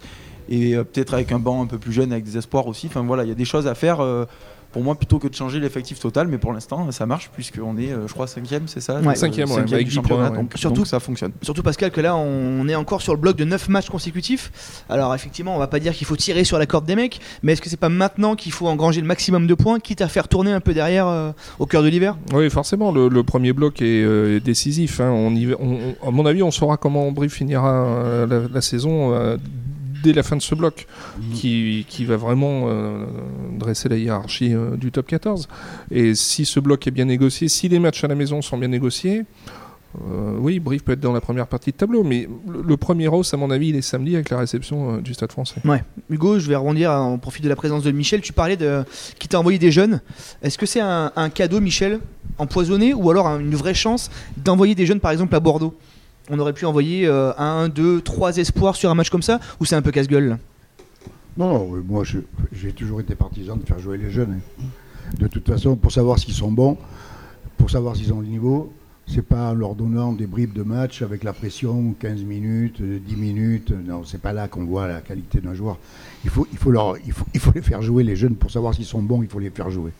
et 0.50 0.76
euh, 0.76 0.84
peut-être 0.84 1.14
avec 1.14 1.32
un 1.32 1.40
banc 1.40 1.62
un 1.62 1.68
peu 1.68 1.78
plus 1.78 1.92
jeune, 1.92 2.12
avec 2.12 2.24
des 2.24 2.38
espoirs 2.38 2.68
aussi. 2.68 2.88
Enfin 2.88 3.04
voilà, 3.04 3.24
il 3.24 3.30
y 3.30 3.32
a 3.32 3.36
des 3.36 3.46
choses 3.46 3.68
à 3.68 3.76
faire 3.76 4.02
euh, 4.02 4.26
pour 4.76 4.84
moi, 4.84 4.96
plutôt 4.96 5.20
que 5.20 5.30
de 5.30 5.34
changer 5.34 5.62
l'effectif 5.62 6.02
total, 6.02 6.28
mais 6.28 6.38
pour 6.38 6.52
l'instant, 6.52 6.92
ça 6.92 7.06
marche 7.06 7.30
puisqu'on 7.34 7.78
est, 7.78 7.94
euh, 7.94 8.10
je 8.10 8.14
crois, 8.14 8.28
cinquième, 8.28 8.68
c'est 8.68 8.82
ça 8.82 9.00
Ouais. 9.00 9.14
Euh, 9.14 9.16
Cinquième, 9.16 9.50
ouais, 9.50 9.60
avec 9.60 9.78
du 9.78 9.84
dix 9.86 9.92
championnat, 9.96 10.28
points, 10.28 10.32
ouais. 10.32 10.44
donc, 10.44 10.52
Surtout- 10.56 10.76
donc 10.82 10.88
ça 10.88 11.00
fonctionne. 11.00 11.32
Surtout 11.42 11.64
Pascal 11.64 11.92
que 11.92 12.02
là 12.02 12.14
on 12.18 12.68
est 12.68 12.76
encore 12.76 13.02
sur 13.02 13.14
le 13.14 13.20
bloc 13.22 13.38
de 13.38 13.46
9 13.46 13.70
matchs 13.70 13.90
consécutifs. 13.90 14.84
Alors 14.90 15.16
effectivement 15.16 15.56
on 15.56 15.60
va 15.60 15.68
pas 15.68 15.80
dire 15.80 15.94
qu'il 15.94 16.06
faut 16.06 16.18
tirer 16.18 16.44
sur 16.44 16.60
la 16.60 16.66
corde 16.66 16.84
des 16.86 16.98
mecs, 16.98 17.22
mais 17.42 17.54
est-ce 17.54 17.62
que 17.62 17.70
c'est 17.70 17.78
pas 17.80 17.88
maintenant 17.88 18.36
qu'il 18.36 18.52
faut 18.52 18.68
engranger 18.68 19.00
le 19.00 19.08
maximum 19.08 19.48
de 19.48 19.54
points, 19.54 19.80
quitte 19.80 20.02
à 20.02 20.10
faire 20.10 20.28
tourner 20.28 20.52
un 20.52 20.60
peu 20.60 20.74
derrière 20.74 21.08
euh, 21.08 21.32
au 21.60 21.66
cœur 21.66 21.82
de 21.82 21.88
l'hiver? 21.88 22.18
Oui, 22.34 22.50
forcément, 22.50 22.92
le, 22.92 23.08
le 23.08 23.24
premier 23.24 23.54
bloc 23.54 23.82
est, 23.82 24.04
euh, 24.04 24.42
décisif. 24.42 25.00
hein. 25.00 25.10
On 25.10 25.34
y 25.34 25.46
va- 25.46 25.56
on- 25.62 25.96
on- 26.04 26.08
à 26.10 26.12
mon 26.12 26.26
avis, 26.26 26.44
on 26.44 26.52
saura 26.52 26.76
comment 26.76 27.10
Brive 27.14 27.32
finira 27.32 27.72
euh, 27.74 28.28
la, 28.28 28.50
la 28.54 28.62
saison 28.62 29.14
euh, 29.14 29.38
dès 30.06 30.14
la 30.14 30.24
fin 30.24 30.36
de 30.36 30.42
ce 30.42 30.54
bloc, 30.56 30.86
qui, 31.34 31.86
qui 31.90 32.06
va 32.06 32.16
vraiment 32.18 32.66
euh, 32.68 33.06
dresser 33.58 33.90
la 33.90 33.98
hiérarchie 33.98 34.54
euh, 34.54 34.76
du 34.78 34.92
top 34.92 35.08
14. 35.08 35.48
Et 35.92 36.14
si 36.16 36.46
ce 36.46 36.60
bloc 36.60 36.86
est 36.88 36.92
bien 36.92 37.06
négocié, 37.06 37.50
si 37.50 37.68
les 37.70 37.80
matchs 37.80 38.04
à 38.04 38.08
la 38.08 38.16
maison 38.16 38.42
sont 38.42 38.58
bien 38.58 38.68
négociés, 38.68 39.24
euh, 39.96 40.36
oui, 40.40 40.60
Brive 40.60 40.84
peut 40.84 40.92
être 40.92 41.00
dans 41.00 41.14
la 41.14 41.22
première 41.22 41.48
partie 41.48 41.72
de 41.72 41.78
tableau, 41.78 42.04
mais 42.04 42.28
le, 42.48 42.76
premier 42.78 43.08
os, 43.08 43.34
à 43.34 43.38
mon 43.38 43.50
avis, 43.50 43.70
il 43.70 43.76
est 43.78 43.82
samedi 43.82 44.14
avec 44.16 44.30
la 44.30 44.38
réception 44.38 44.98
du 44.98 45.14
Stade 45.14 45.32
français. 45.32 45.62
Hugo, 46.10 46.38
je 46.38 46.48
vais 46.50 46.56
rebondir 46.58 46.92
en 46.92 47.18
profit 47.18 47.42
de 47.42 47.48
la 47.50 47.56
présence 47.56 47.84
de 47.84 47.92
Michel. 47.92 48.20
Tu 48.22 48.34
parlais 48.34 48.58
de 48.58 48.84
qui 49.20 49.28
t'a 49.30 49.40
envoyé 49.40 49.58
des 49.58 49.72
jeunes. 49.72 50.02
Est-ce 50.42 50.58
que 50.58 50.66
c'est 50.66 50.82
un, 50.82 51.12
cadeau, 51.34 51.62
Michel, 51.62 52.00
empoisonné, 52.38 52.94
ou 52.94 53.10
alors 53.10 53.28
un- 53.28 53.40
une 53.40 53.56
vraie 53.56 53.74
chance 53.74 54.12
d'envoyer 54.38 54.76
des 54.76 54.86
jeunes, 54.86 55.00
par 55.00 55.12
exemple, 55.12 55.34
à 55.34 55.40
Bordeaux? 55.40 55.74
On 56.30 56.40
aurait 56.40 56.54
pu 56.54 56.66
envoyer 56.66 57.06
euh, 57.08 57.32
un, 57.38 57.70
deux, 57.70 58.02
trois 58.02 58.38
espoirs 58.38 58.76
sur 58.76 58.90
un 58.90 58.96
match 58.96 59.10
comme 59.10 59.22
ça, 59.22 59.40
ou 59.60 59.66
c'est 59.66 59.76
un 59.76 59.82
peu 59.82 59.92
casse-gueule? 59.92 60.38
Non, 61.38 61.76
euh, 61.76 61.84
moi 61.88 62.04
j'ai 62.52 62.72
toujours 62.72 63.02
été 63.02 63.14
partisan 63.16 63.58
de 63.58 63.64
faire 63.66 63.80
jouer 63.80 63.98
les 63.98 64.10
jeunes. 64.10 64.40
hein. 64.60 64.64
De 65.20 65.28
toute 65.28 65.46
façon, 65.48 65.76
pour 65.76 65.92
savoir 65.92 66.18
s'ils 66.18 66.34
sont 66.34 66.52
bons, 66.52 66.78
pour 67.58 67.70
savoir 67.70 67.96
s'ils 67.96 68.12
ont 68.12 68.22
le 68.22 68.28
niveau, 68.28 68.74
c'est 69.08 69.22
pas 69.22 69.52
en 69.52 69.54
leur 69.54 69.76
donnant 69.76 70.14
des 70.14 70.26
bribes 70.26 70.54
de 70.54 70.64
match 70.64 71.04
avec 71.04 71.24
la 71.24 71.32
pression, 71.32 71.94
15 72.00 72.24
minutes, 72.24 72.82
euh, 72.82 72.98
10 73.06 73.16
minutes. 73.18 73.72
Non, 73.86 74.04
c'est 74.04 74.20
pas 74.22 74.34
là 74.34 74.48
qu'on 74.48 74.66
voit 74.66 74.88
la 74.88 75.02
qualité 75.02 75.42
d'un 75.42 75.54
joueur. 75.54 75.78
Il, 76.24 76.32
faut, 76.32 76.48
il 76.52 76.58
faut 76.58 76.72
les 77.54 77.62
faire 77.62 77.84
jouer, 77.84 78.04
les 78.04 78.16
jeunes, 78.16 78.36
pour 78.36 78.50
savoir 78.50 78.74
s'ils 78.74 78.86
sont 78.86 79.04
bons, 79.04 79.22
il 79.22 79.30
faut 79.30 79.38
les 79.40 79.52
faire 79.52 79.70
jouer. 79.70 79.92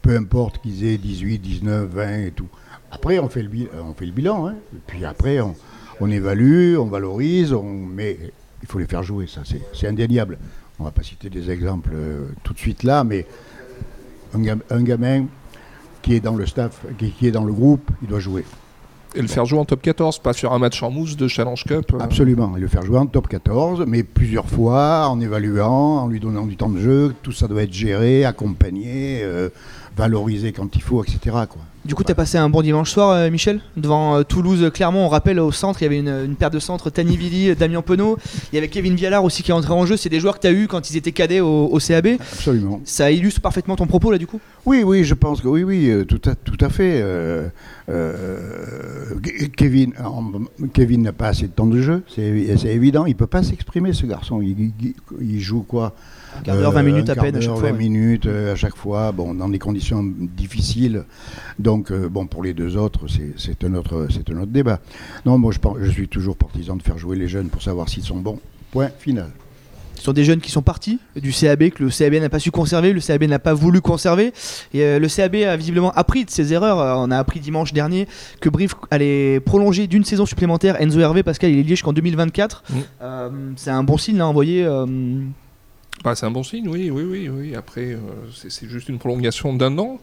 Peu 0.00 0.16
importe 0.16 0.60
qu'ils 0.62 0.84
aient 0.84 0.98
18, 0.98 1.38
19, 1.40 1.88
20 1.90 2.18
et 2.26 2.30
tout. 2.30 2.48
Après, 2.92 3.18
on 3.18 3.28
fait 3.28 3.42
le, 3.42 3.48
bi- 3.48 3.68
on 3.84 3.94
fait 3.94 4.06
le 4.06 4.12
bilan. 4.12 4.46
hein. 4.48 4.54
Et 4.74 4.78
puis 4.86 5.04
après, 5.04 5.40
on, 5.40 5.54
on 6.00 6.10
évalue, 6.10 6.76
on 6.78 6.84
valorise, 6.86 7.52
on, 7.52 7.64
mais 7.64 8.16
il 8.62 8.68
faut 8.68 8.78
les 8.78 8.86
faire 8.86 9.02
jouer, 9.02 9.26
ça 9.26 9.40
c'est 9.74 9.86
indéniable. 9.88 10.38
On 10.78 10.84
va 10.84 10.90
pas 10.92 11.02
citer 11.02 11.28
des 11.30 11.50
exemples 11.50 11.90
euh, 11.94 12.26
tout 12.44 12.52
de 12.52 12.58
suite 12.58 12.82
là, 12.84 13.02
mais 13.04 13.26
un, 14.34 14.40
gam- 14.40 14.62
un 14.70 14.82
gamin 14.82 15.24
qui 16.02 16.14
est 16.14 16.20
dans 16.20 16.34
le 16.34 16.46
staff, 16.46 16.84
qui, 16.98 17.10
qui 17.10 17.26
est 17.26 17.30
dans 17.32 17.44
le 17.44 17.52
groupe, 17.52 17.90
il 18.02 18.08
doit 18.08 18.20
jouer. 18.20 18.44
Et 19.14 19.20
le 19.20 19.28
faire 19.28 19.44
jouer 19.44 19.58
en 19.58 19.66
top 19.66 19.82
14, 19.82 20.20
pas 20.20 20.32
sur 20.32 20.52
un 20.54 20.58
match 20.58 20.82
en 20.82 20.90
mousse 20.90 21.16
de 21.18 21.28
Challenge 21.28 21.62
Cup. 21.64 21.92
euh, 21.92 21.98
Absolument. 22.00 22.56
Et 22.56 22.60
le 22.60 22.66
faire 22.66 22.82
jouer 22.82 22.98
en 22.98 23.06
top 23.06 23.28
14, 23.28 23.84
mais 23.86 24.02
plusieurs 24.04 24.48
fois, 24.48 25.06
en 25.08 25.20
évaluant, 25.20 25.98
en 25.98 26.08
lui 26.08 26.18
donnant 26.18 26.46
du 26.46 26.56
temps 26.56 26.70
de 26.70 26.80
jeu. 26.80 27.14
Tout 27.22 27.30
ça 27.32 27.46
doit 27.46 27.62
être 27.62 27.72
géré, 27.74 28.24
accompagné, 28.24 29.20
euh, 29.22 29.50
valorisé 29.96 30.52
quand 30.52 30.74
il 30.74 30.82
faut, 30.82 31.02
etc. 31.04 31.18
Quoi. 31.48 31.62
Du 31.84 31.94
coup, 31.96 32.04
t'as 32.04 32.14
passé 32.14 32.38
un 32.38 32.48
bon 32.48 32.62
dimanche 32.62 32.90
soir, 32.92 33.10
euh, 33.10 33.28
Michel, 33.30 33.60
devant 33.76 34.16
euh, 34.16 34.22
Toulouse. 34.22 34.70
Clairement, 34.72 35.04
on 35.06 35.08
rappelle 35.08 35.40
au 35.40 35.50
centre, 35.50 35.82
il 35.82 35.84
y 35.84 35.86
avait 35.86 35.98
une, 35.98 36.08
une 36.26 36.36
paire 36.36 36.50
de 36.50 36.60
centres, 36.60 36.90
Tani 36.90 37.16
Vili, 37.16 37.50
euh, 37.50 37.54
Damien 37.58 37.82
Penaud. 37.82 38.18
Il 38.52 38.54
y 38.54 38.58
avait 38.58 38.68
Kevin 38.68 38.94
Vialard 38.94 39.24
aussi 39.24 39.42
qui 39.42 39.50
est 39.50 39.54
entré 39.54 39.72
en 39.72 39.84
jeu. 39.84 39.96
C'est 39.96 40.08
des 40.08 40.20
joueurs 40.20 40.36
que 40.36 40.40
t'as 40.42 40.52
eu 40.52 40.68
quand 40.68 40.90
ils 40.90 40.96
étaient 40.96 41.10
cadets 41.12 41.40
au, 41.40 41.64
au 41.66 41.78
CAB. 41.78 42.06
Absolument. 42.20 42.80
Ça 42.84 43.10
illustre 43.10 43.40
parfaitement 43.40 43.74
ton 43.74 43.86
propos 43.88 44.12
là, 44.12 44.18
du 44.18 44.26
coup. 44.28 44.40
Oui, 44.64 44.82
oui, 44.84 45.02
je 45.02 45.14
pense 45.14 45.40
que 45.40 45.48
oui, 45.48 45.64
oui, 45.64 45.88
euh, 45.90 46.04
tout 46.04 46.20
à, 46.26 46.36
tout 46.36 46.58
à 46.60 46.68
fait. 46.68 47.02
Ke- 47.88 49.48
Kevin, 49.56 49.92
Kevin 50.72 51.02
n'a 51.02 51.12
pas 51.12 51.28
assez 51.28 51.46
de 51.48 51.52
temps 51.52 51.66
de 51.66 51.80
jeu, 51.80 52.02
c'est 52.14 52.22
évident. 52.68 53.06
Il 53.06 53.16
peut 53.16 53.26
pas 53.26 53.42
s'exprimer, 53.42 53.92
ce 53.92 54.06
garçon. 54.06 54.40
Il, 54.40 54.72
il- 54.80 54.94
il 55.20 55.40
joue 55.40 55.62
quoi? 55.62 55.94
Quart 56.44 56.56
d'heure, 56.56 56.72
20 56.72 56.80
Euh, 56.80 56.82
minutes 56.84 57.08
un 57.08 57.12
à 57.12 57.14
quart 57.14 57.24
peine 57.24 57.36
à 57.36 57.40
chaque 57.40 57.50
fois. 57.50 57.60
20 57.60 57.66
ouais. 57.72 57.78
minutes 57.78 58.26
euh, 58.26 58.52
à 58.52 58.56
chaque 58.56 58.76
fois, 58.76 59.12
bon, 59.12 59.34
dans 59.34 59.48
des 59.48 59.58
conditions 59.58 60.02
difficiles. 60.36 61.04
Donc, 61.58 61.90
euh, 61.90 62.08
bon, 62.08 62.26
pour 62.26 62.42
les 62.42 62.54
deux 62.54 62.76
autres, 62.76 63.06
c'est- 63.08 63.64
un, 63.64 63.74
autre- 63.74 64.06
c'est 64.10 64.28
un 64.30 64.38
autre 64.38 64.52
débat. 64.52 64.80
Non, 65.26 65.38
moi, 65.38 65.52
je, 65.80 65.90
suis 65.90 66.08
toujours 66.08 66.36
partisan 66.36 66.76
de 66.76 66.82
faire 66.82 66.98
jouer 66.98 67.16
les 67.16 67.28
jeunes 67.28 67.48
pour 67.48 67.62
savoir 67.62 67.88
s'ils 67.88 68.02
sont 68.04 68.18
bons. 68.18 68.38
Point 68.70 68.88
final. 68.98 69.30
Ce 69.94 70.06
sont 70.06 70.12
des 70.14 70.24
jeunes 70.24 70.40
qui 70.40 70.50
sont 70.50 70.62
partis 70.62 70.98
du 71.14 71.30
CAB, 71.30 71.68
que 71.70 71.84
le 71.84 71.90
CAB 71.90 72.14
n'a 72.14 72.28
pas 72.28 72.40
su 72.40 72.50
conserver, 72.50 72.92
le 72.92 73.00
CAB 73.00 73.22
n'a 73.24 73.38
pas 73.38 73.54
voulu 73.54 73.80
conserver. 73.80 74.32
Et 74.74 74.82
euh, 74.82 74.98
le 74.98 75.06
CAB 75.06 75.36
a 75.46 75.56
visiblement 75.56 75.92
appris 75.92 76.24
de 76.24 76.30
ses 76.30 76.52
erreurs. 76.52 76.80
Euh, 76.80 76.94
On 76.96 77.12
a 77.12 77.18
appris 77.18 77.38
dimanche 77.38 77.72
dernier 77.72 78.08
que 78.40 78.48
Brive 78.48 78.74
allait 78.90 79.38
prolonger 79.38 79.86
d'une 79.86 80.02
saison 80.04 80.26
supplémentaire. 80.26 80.80
Enzo 80.80 80.98
Hervé, 80.98 81.22
Pascal, 81.22 81.50
il 81.50 81.58
est 81.60 81.62
lié 81.62 81.68
jusqu'en 81.68 81.92
2024. 81.92 82.64
Mm. 82.68 82.74
Euh, 83.00 83.30
c'est 83.54 83.70
un 83.70 83.84
bon 83.84 83.96
signe 83.96 84.16
là, 84.16 84.26
envoyé. 84.26 84.66
Bah, 86.04 86.14
c'est 86.16 86.26
un 86.26 86.30
bon 86.30 86.42
signe, 86.42 86.68
oui, 86.68 86.90
oui, 86.90 87.04
oui. 87.08 87.28
oui. 87.28 87.54
Après, 87.54 87.92
euh, 87.92 87.98
c'est 88.48 88.68
juste 88.68 88.88
une 88.88 88.98
prolongation 88.98 89.54
d'un 89.54 89.78
an. 89.78 89.98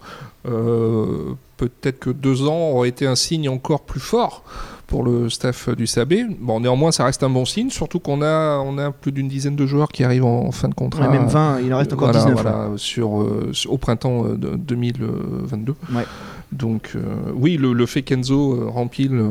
Euh, 0.48 1.34
Peut-être 1.58 2.00
que 2.00 2.10
deux 2.10 2.48
ans 2.48 2.70
aurait 2.72 2.88
été 2.88 3.06
un 3.06 3.15
signe 3.15 3.50
encore 3.50 3.82
plus 3.82 4.00
fort 4.00 4.46
pour 4.88 5.03
le 5.03 5.29
staff 5.29 5.68
du 5.75 5.88
SAB. 5.88 6.13
Bon, 6.39 6.62
néanmoins, 6.62 6.94
ça 6.94 7.03
reste 7.03 7.22
un 7.22 7.29
bon 7.29 7.44
signe, 7.44 7.70
surtout 7.70 8.00
qu'on 8.00 8.22
a, 8.22 8.60
on 8.60 8.77
a 8.77 8.91
plus 8.91 9.12
d'une 9.12 9.27
dizaine 9.27 9.58
de 9.58 9.65
joueurs 9.65 9.89
qui 9.89 10.06
arrivent 10.06 10.24
en 10.24 10.51
fin 10.53 10.70
de 10.70 10.74
contrat. 10.74 11.08
ouais, 11.10 11.20
même 11.20 11.27
20, 11.27 11.60
il 11.60 11.74
en 11.74 11.79
reste 11.79 11.91
encore 11.91 12.12
Voilà, 12.13 12.24
19. 12.32 12.41
voilà, 12.41 12.70
sur, 12.77 13.22
euh, 13.22 13.51
au 13.68 13.77
printemps 13.77 14.25
euh, 14.25 14.36
de 14.38 14.56
2022. 14.56 15.75
Ouais. 15.94 16.06
Donc, 16.53 16.94
oui, 17.36 17.58
le, 17.58 17.74
le 17.74 17.86
fait 17.86 18.01
qu'Enzo 18.03 18.70
rempile 18.72 19.22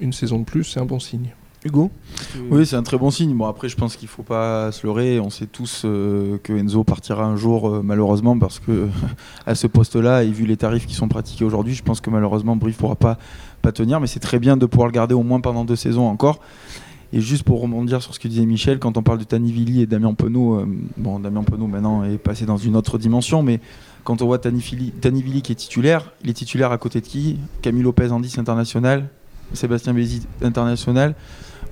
une 0.00 0.12
saison 0.12 0.38
de 0.38 0.44
plus, 0.44 0.64
c'est 0.64 0.80
un 0.80 0.84
bon 0.84 1.00
signe. 1.00 1.30
Oui, 2.50 2.66
c'est 2.66 2.76
un 2.76 2.82
très 2.82 2.98
bon 2.98 3.10
signe. 3.10 3.34
Bon, 3.34 3.46
après, 3.46 3.68
je 3.68 3.76
pense 3.76 3.96
qu'il 3.96 4.08
faut 4.08 4.22
pas 4.22 4.72
se 4.72 4.86
leurrer. 4.86 5.20
On 5.20 5.30
sait 5.30 5.46
tous 5.46 5.82
euh, 5.84 6.38
que 6.42 6.52
Enzo 6.52 6.84
partira 6.84 7.24
un 7.24 7.36
jour, 7.36 7.68
euh, 7.68 7.82
malheureusement, 7.82 8.38
parce 8.38 8.58
que 8.58 8.88
à 9.46 9.54
ce 9.54 9.66
poste-là, 9.66 10.24
et 10.24 10.30
vu 10.30 10.46
les 10.46 10.56
tarifs 10.56 10.86
qui 10.86 10.94
sont 10.94 11.08
pratiqués 11.08 11.44
aujourd'hui, 11.44 11.74
je 11.74 11.82
pense 11.82 12.00
que 12.00 12.10
malheureusement, 12.10 12.56
Brive 12.56 12.76
pourra 12.76 12.96
pas, 12.96 13.18
pas 13.62 13.72
tenir. 13.72 14.00
Mais 14.00 14.06
c'est 14.06 14.20
très 14.20 14.38
bien 14.38 14.56
de 14.56 14.66
pouvoir 14.66 14.88
le 14.88 14.92
garder 14.92 15.14
au 15.14 15.22
moins 15.22 15.40
pendant 15.40 15.64
deux 15.64 15.76
saisons 15.76 16.06
encore. 16.06 16.40
Et 17.12 17.20
juste 17.20 17.42
pour 17.42 17.60
rebondir 17.62 18.02
sur 18.02 18.14
ce 18.14 18.20
que 18.20 18.28
disait 18.28 18.44
Michel, 18.44 18.78
quand 18.78 18.98
on 18.98 19.02
parle 19.02 19.18
de 19.18 19.24
Tanivili 19.24 19.80
et 19.80 19.86
Damien 19.86 20.12
Penaud, 20.12 20.60
euh, 20.60 20.66
bon, 20.98 21.18
Damien 21.18 21.42
Penaud 21.42 21.66
maintenant 21.66 22.04
est 22.04 22.18
passé 22.18 22.44
dans 22.44 22.58
une 22.58 22.76
autre 22.76 22.98
dimension, 22.98 23.42
mais 23.42 23.60
quand 24.04 24.20
on 24.20 24.26
voit 24.26 24.38
Tanivili, 24.38 24.90
Tanivili 24.90 25.40
qui 25.40 25.52
est 25.52 25.54
titulaire, 25.54 26.12
il 26.22 26.28
est 26.28 26.34
titulaire 26.34 26.70
à 26.70 26.76
côté 26.76 27.00
de 27.00 27.06
qui? 27.06 27.38
Camille 27.62 27.82
Lopez 27.82 28.08
10 28.08 28.38
international, 28.38 29.08
Sébastien 29.54 29.94
Bézi 29.94 30.26
international, 30.42 31.14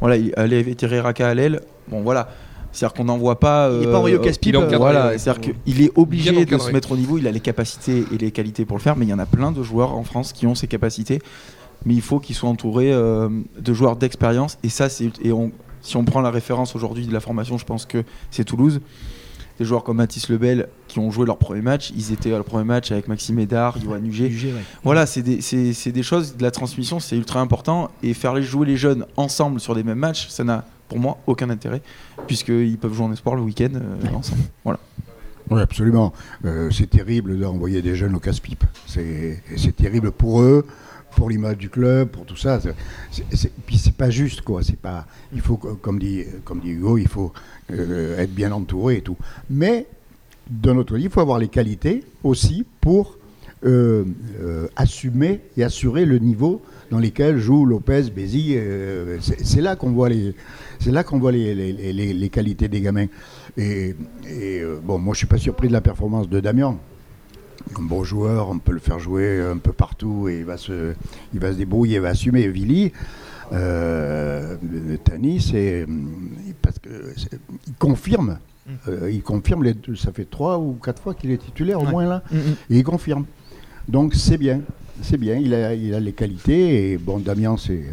voilà, 0.00 0.16
il 0.16 0.32
allait 0.36 1.00
Raka 1.00 1.28
à 1.28 1.34
l'aile. 1.34 1.60
Bon 1.88 2.02
voilà, 2.02 2.28
c'est-à-dire 2.72 2.94
qu'on 2.94 3.04
n'en 3.04 3.16
voit 3.16 3.40
pas. 3.40 3.70
Il 3.72 3.84
est 3.84 3.86
euh, 3.86 3.92
pas 3.92 3.98
envoyé 3.98 4.16
au 4.16 4.20
casse-pipe. 4.20 4.54
il 4.54 4.54
est 4.54 4.58
euh, 4.58 4.66
encadré. 4.66 4.78
voilà, 4.78 5.06
ouais. 5.08 5.18
c'est-à-dire 5.18 5.54
qu'il 5.64 5.80
est 5.82 5.90
obligé 5.94 6.44
de 6.44 6.58
se 6.58 6.70
mettre 6.70 6.92
au 6.92 6.96
niveau, 6.96 7.18
il 7.18 7.26
a 7.26 7.30
les 7.30 7.40
capacités 7.40 8.04
et 8.12 8.18
les 8.18 8.30
qualités 8.30 8.64
pour 8.64 8.76
le 8.76 8.82
faire, 8.82 8.96
mais 8.96 9.06
il 9.06 9.08
y 9.08 9.14
en 9.14 9.18
a 9.18 9.26
plein 9.26 9.52
de 9.52 9.62
joueurs 9.62 9.94
en 9.94 10.04
France 10.04 10.32
qui 10.32 10.46
ont 10.46 10.54
ces 10.54 10.66
capacités, 10.66 11.20
mais 11.84 11.94
il 11.94 12.02
faut 12.02 12.20
qu'ils 12.20 12.36
soient 12.36 12.50
entourés 12.50 12.92
euh, 12.92 13.28
de 13.58 13.74
joueurs 13.74 13.96
d'expérience, 13.96 14.58
et 14.62 14.68
ça, 14.68 14.88
c'est. 14.88 15.10
Et 15.22 15.32
on, 15.32 15.52
si 15.80 15.96
on 15.96 16.04
prend 16.04 16.20
la 16.20 16.30
référence 16.30 16.74
aujourd'hui 16.74 17.06
de 17.06 17.12
la 17.12 17.20
formation, 17.20 17.58
je 17.58 17.64
pense 17.64 17.86
que 17.86 18.04
c'est 18.30 18.44
Toulouse. 18.44 18.80
Des 19.58 19.64
joueurs 19.64 19.84
comme 19.84 19.96
Mathis 19.96 20.28
Lebel 20.28 20.68
qui 20.88 20.98
ont 20.98 21.10
joué 21.10 21.24
leur 21.26 21.38
premier 21.38 21.62
match, 21.62 21.90
ils 21.96 22.12
étaient 22.12 22.30
à 22.32 22.36
leur 22.36 22.44
premier 22.44 22.64
match 22.64 22.92
avec 22.92 23.08
Maxime 23.08 23.38
Huget. 23.38 24.26
UG, 24.28 24.44
ouais. 24.46 24.52
Voilà, 24.84 25.06
c'est 25.06 25.22
des, 25.22 25.40
c'est- 25.40 25.72
c'est 25.72 25.92
des 25.92 26.02
choses, 26.02 26.36
de 26.36 26.42
la 26.42 26.50
transmission, 26.50 27.00
c'est 27.00 27.16
ultra 27.16 27.40
important. 27.40 27.90
Et 28.02 28.12
faire 28.14 28.34
les 28.34 28.42
jouer 28.42 28.66
les 28.66 28.76
jeunes 28.76 29.06
ensemble 29.16 29.58
sur 29.60 29.74
des 29.74 29.82
mêmes 29.82 29.98
matchs, 29.98 30.28
ça 30.28 30.44
n'a 30.44 30.64
pour 30.88 30.98
moi 30.98 31.18
aucun 31.26 31.50
intérêt, 31.50 31.82
puisqu'ils 32.26 32.78
peuvent 32.78 32.92
jouer 32.92 33.06
en 33.06 33.12
espoir 33.12 33.34
le 33.34 33.42
week-end 33.42 33.70
euh, 33.74 34.14
ensemble. 34.14 34.42
Voilà. 34.64 34.78
Oui, 35.50 35.60
absolument. 35.60 36.12
Euh, 36.44 36.70
c'est 36.70 36.90
terrible 36.90 37.38
d'envoyer 37.38 37.80
des 37.80 37.94
jeunes 37.94 38.14
au 38.16 38.18
casse-pipe. 38.20 38.64
C'est 38.86 39.42
c'est 39.56 39.74
terrible 39.74 40.10
pour 40.10 40.40
eux, 40.42 40.66
pour 41.16 41.28
l'image 41.30 41.56
du 41.58 41.68
club, 41.68 42.08
pour 42.10 42.24
tout 42.26 42.36
ça. 42.36 42.60
C'est- 43.10 43.50
Puis 43.66 43.78
c'est 43.78 43.94
pas 43.96 44.10
juste, 44.10 44.42
quoi. 44.42 44.62
C'est 44.62 44.78
pas. 44.78 45.06
Il 45.32 45.40
faut, 45.40 45.56
co- 45.56 45.74
comme 45.74 45.98
dit, 45.98 46.22
comme 46.44 46.60
dit 46.60 46.70
Hugo, 46.70 46.98
il 46.98 47.08
faut 47.08 47.32
euh, 47.72 48.18
être 48.18 48.32
bien 48.32 48.52
entouré 48.52 48.98
et 48.98 49.00
tout. 49.00 49.16
Mais 49.50 49.86
d'un 50.48 50.76
autre 50.76 50.92
côté, 50.92 51.04
il 51.04 51.10
faut 51.10 51.20
avoir 51.20 51.38
les 51.40 51.48
qualités 51.48 52.04
aussi 52.22 52.64
pour 52.80 53.18
euh, 53.64 54.04
euh, 54.40 54.68
assumer 54.76 55.40
et 55.56 55.64
assurer 55.64 56.04
le 56.04 56.18
niveau 56.18 56.62
dans 56.90 56.98
lesquels 57.00 57.38
joue 57.38 57.64
Lopez, 57.66 58.02
Bézi. 58.14 58.56
c'est 59.42 59.60
là 59.62 59.74
qu'on 59.74 59.90
voit 59.90 60.08
les, 60.10 60.34
c'est 60.78 60.92
là 60.92 61.02
qu'on 61.02 61.18
voit 61.18 61.32
les, 61.32 61.54
les- 61.54 61.72
les- 61.92 62.12
les- 62.12 62.28
qualités 62.28 62.68
des 62.68 62.80
gamins. 62.82 63.06
Et, 63.56 63.96
et, 64.28 64.62
bon, 64.84 64.98
moi 64.98 65.14
je 65.14 65.18
suis 65.18 65.26
pas 65.26 65.38
surpris 65.38 65.66
de 65.68 65.72
la 65.72 65.80
performance 65.80 66.28
de 66.28 66.38
Damien. 66.38 66.78
Un 67.78 67.82
bon 67.82 68.04
joueur, 68.04 68.48
on 68.50 68.58
peut 68.58 68.72
le 68.72 68.78
faire 68.78 68.98
jouer 68.98 69.40
un 69.40 69.56
peu 69.58 69.72
partout 69.72 70.28
et 70.28 70.38
il 70.38 70.44
va 70.44 70.56
se, 70.56 70.94
il 71.34 71.40
va 71.40 71.52
se 71.52 71.56
débrouiller, 71.56 71.96
il 71.96 72.00
va 72.02 72.10
assumer. 72.10 72.46
Vili, 72.48 72.92
euh, 73.52 74.56
Tani, 75.04 75.40
c'est 75.40 75.86
parce 76.62 76.78
que 76.78 76.88
il 77.66 77.74
confirme. 77.78 78.38
Mm. 78.66 78.90
il 79.10 79.22
confirme, 79.22 79.62
les 79.64 79.74
deux, 79.74 79.94
ça 79.96 80.10
fait 80.12 80.24
trois 80.28 80.58
ou 80.58 80.72
quatre 80.82 81.00
fois 81.02 81.14
qu'il 81.14 81.30
est 81.30 81.38
titulaire 81.38 81.80
au 81.80 81.84
Ouais. 81.86 81.90
moins 81.90 82.06
là, 82.06 82.22
Mm, 82.32 82.36
mm. 82.36 82.40
et 82.70 82.78
il 82.78 82.84
confirme. 82.84 83.24
Donc 83.88 84.14
c'est 84.14 84.38
bien, 84.38 84.60
c'est 85.02 85.18
bien, 85.18 85.36
il 85.36 85.54
a, 85.54 85.72
il 85.74 85.94
a 85.94 86.00
les 86.00 86.12
qualités, 86.12 86.92
et 86.92 86.98
bon, 86.98 87.18
Damien, 87.18 87.56
c'est, 87.56 87.84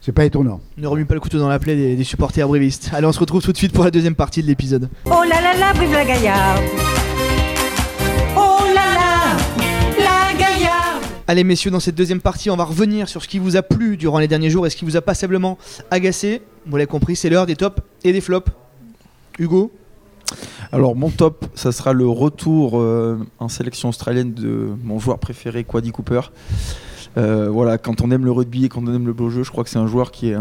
c'est 0.00 0.12
pas 0.12 0.24
étonnant. 0.24 0.60
Ne 0.78 0.86
remue 0.86 1.04
pas 1.04 1.12
le 1.14 1.20
couteau 1.20 1.38
dans 1.38 1.48
la 1.48 1.58
plaie 1.58 1.76
des, 1.76 1.94
des 1.96 2.04
supporters 2.04 2.48
brévistes. 2.48 2.90
Allez, 2.94 3.06
on 3.06 3.12
se 3.12 3.20
retrouve 3.20 3.42
tout 3.42 3.52
de 3.52 3.56
suite 3.58 3.72
pour 3.72 3.84
la 3.84 3.90
deuxième 3.90 4.14
partie 4.14 4.40
de 4.42 4.46
l'épisode. 4.46 4.88
Oh 5.04 5.22
là 5.28 5.40
là 5.42 5.54
là, 5.58 5.72
vive 5.74 5.92
la 5.92 6.04
Gaillarde 6.06 6.62
Allez 11.28 11.42
messieurs, 11.42 11.72
dans 11.72 11.80
cette 11.80 11.96
deuxième 11.96 12.20
partie, 12.20 12.50
on 12.50 12.56
va 12.56 12.62
revenir 12.62 13.08
sur 13.08 13.20
ce 13.20 13.26
qui 13.26 13.40
vous 13.40 13.56
a 13.56 13.62
plu 13.62 13.96
durant 13.96 14.20
les 14.20 14.28
derniers 14.28 14.48
jours 14.48 14.64
et 14.64 14.70
ce 14.70 14.76
qui 14.76 14.84
vous 14.84 14.96
a 14.96 15.00
passablement 15.00 15.58
agacé. 15.90 16.40
Vous 16.66 16.76
l'avez 16.76 16.86
compris, 16.86 17.16
c'est 17.16 17.28
l'heure 17.28 17.46
des 17.46 17.56
tops 17.56 17.82
et 18.04 18.12
des 18.12 18.20
flops. 18.20 18.52
Hugo 19.40 19.72
Alors 20.70 20.94
mon 20.94 21.10
top, 21.10 21.46
ça 21.56 21.72
sera 21.72 21.92
le 21.92 22.06
retour 22.06 22.78
euh, 22.78 23.18
en 23.40 23.48
sélection 23.48 23.88
australienne 23.88 24.34
de 24.34 24.68
mon 24.84 25.00
joueur 25.00 25.18
préféré, 25.18 25.64
Quaddy 25.64 25.90
Cooper. 25.90 26.20
Euh, 27.16 27.48
voilà, 27.50 27.76
quand 27.76 28.02
on 28.02 28.12
aime 28.12 28.24
le 28.24 28.30
rugby 28.30 28.66
et 28.66 28.68
quand 28.68 28.84
on 28.86 28.94
aime 28.94 29.08
le 29.08 29.12
beau 29.12 29.28
jeu, 29.28 29.42
je 29.42 29.50
crois 29.50 29.64
que 29.64 29.70
c'est 29.70 29.80
un 29.80 29.88
joueur 29.88 30.12
qui 30.12 30.28
est, 30.28 30.38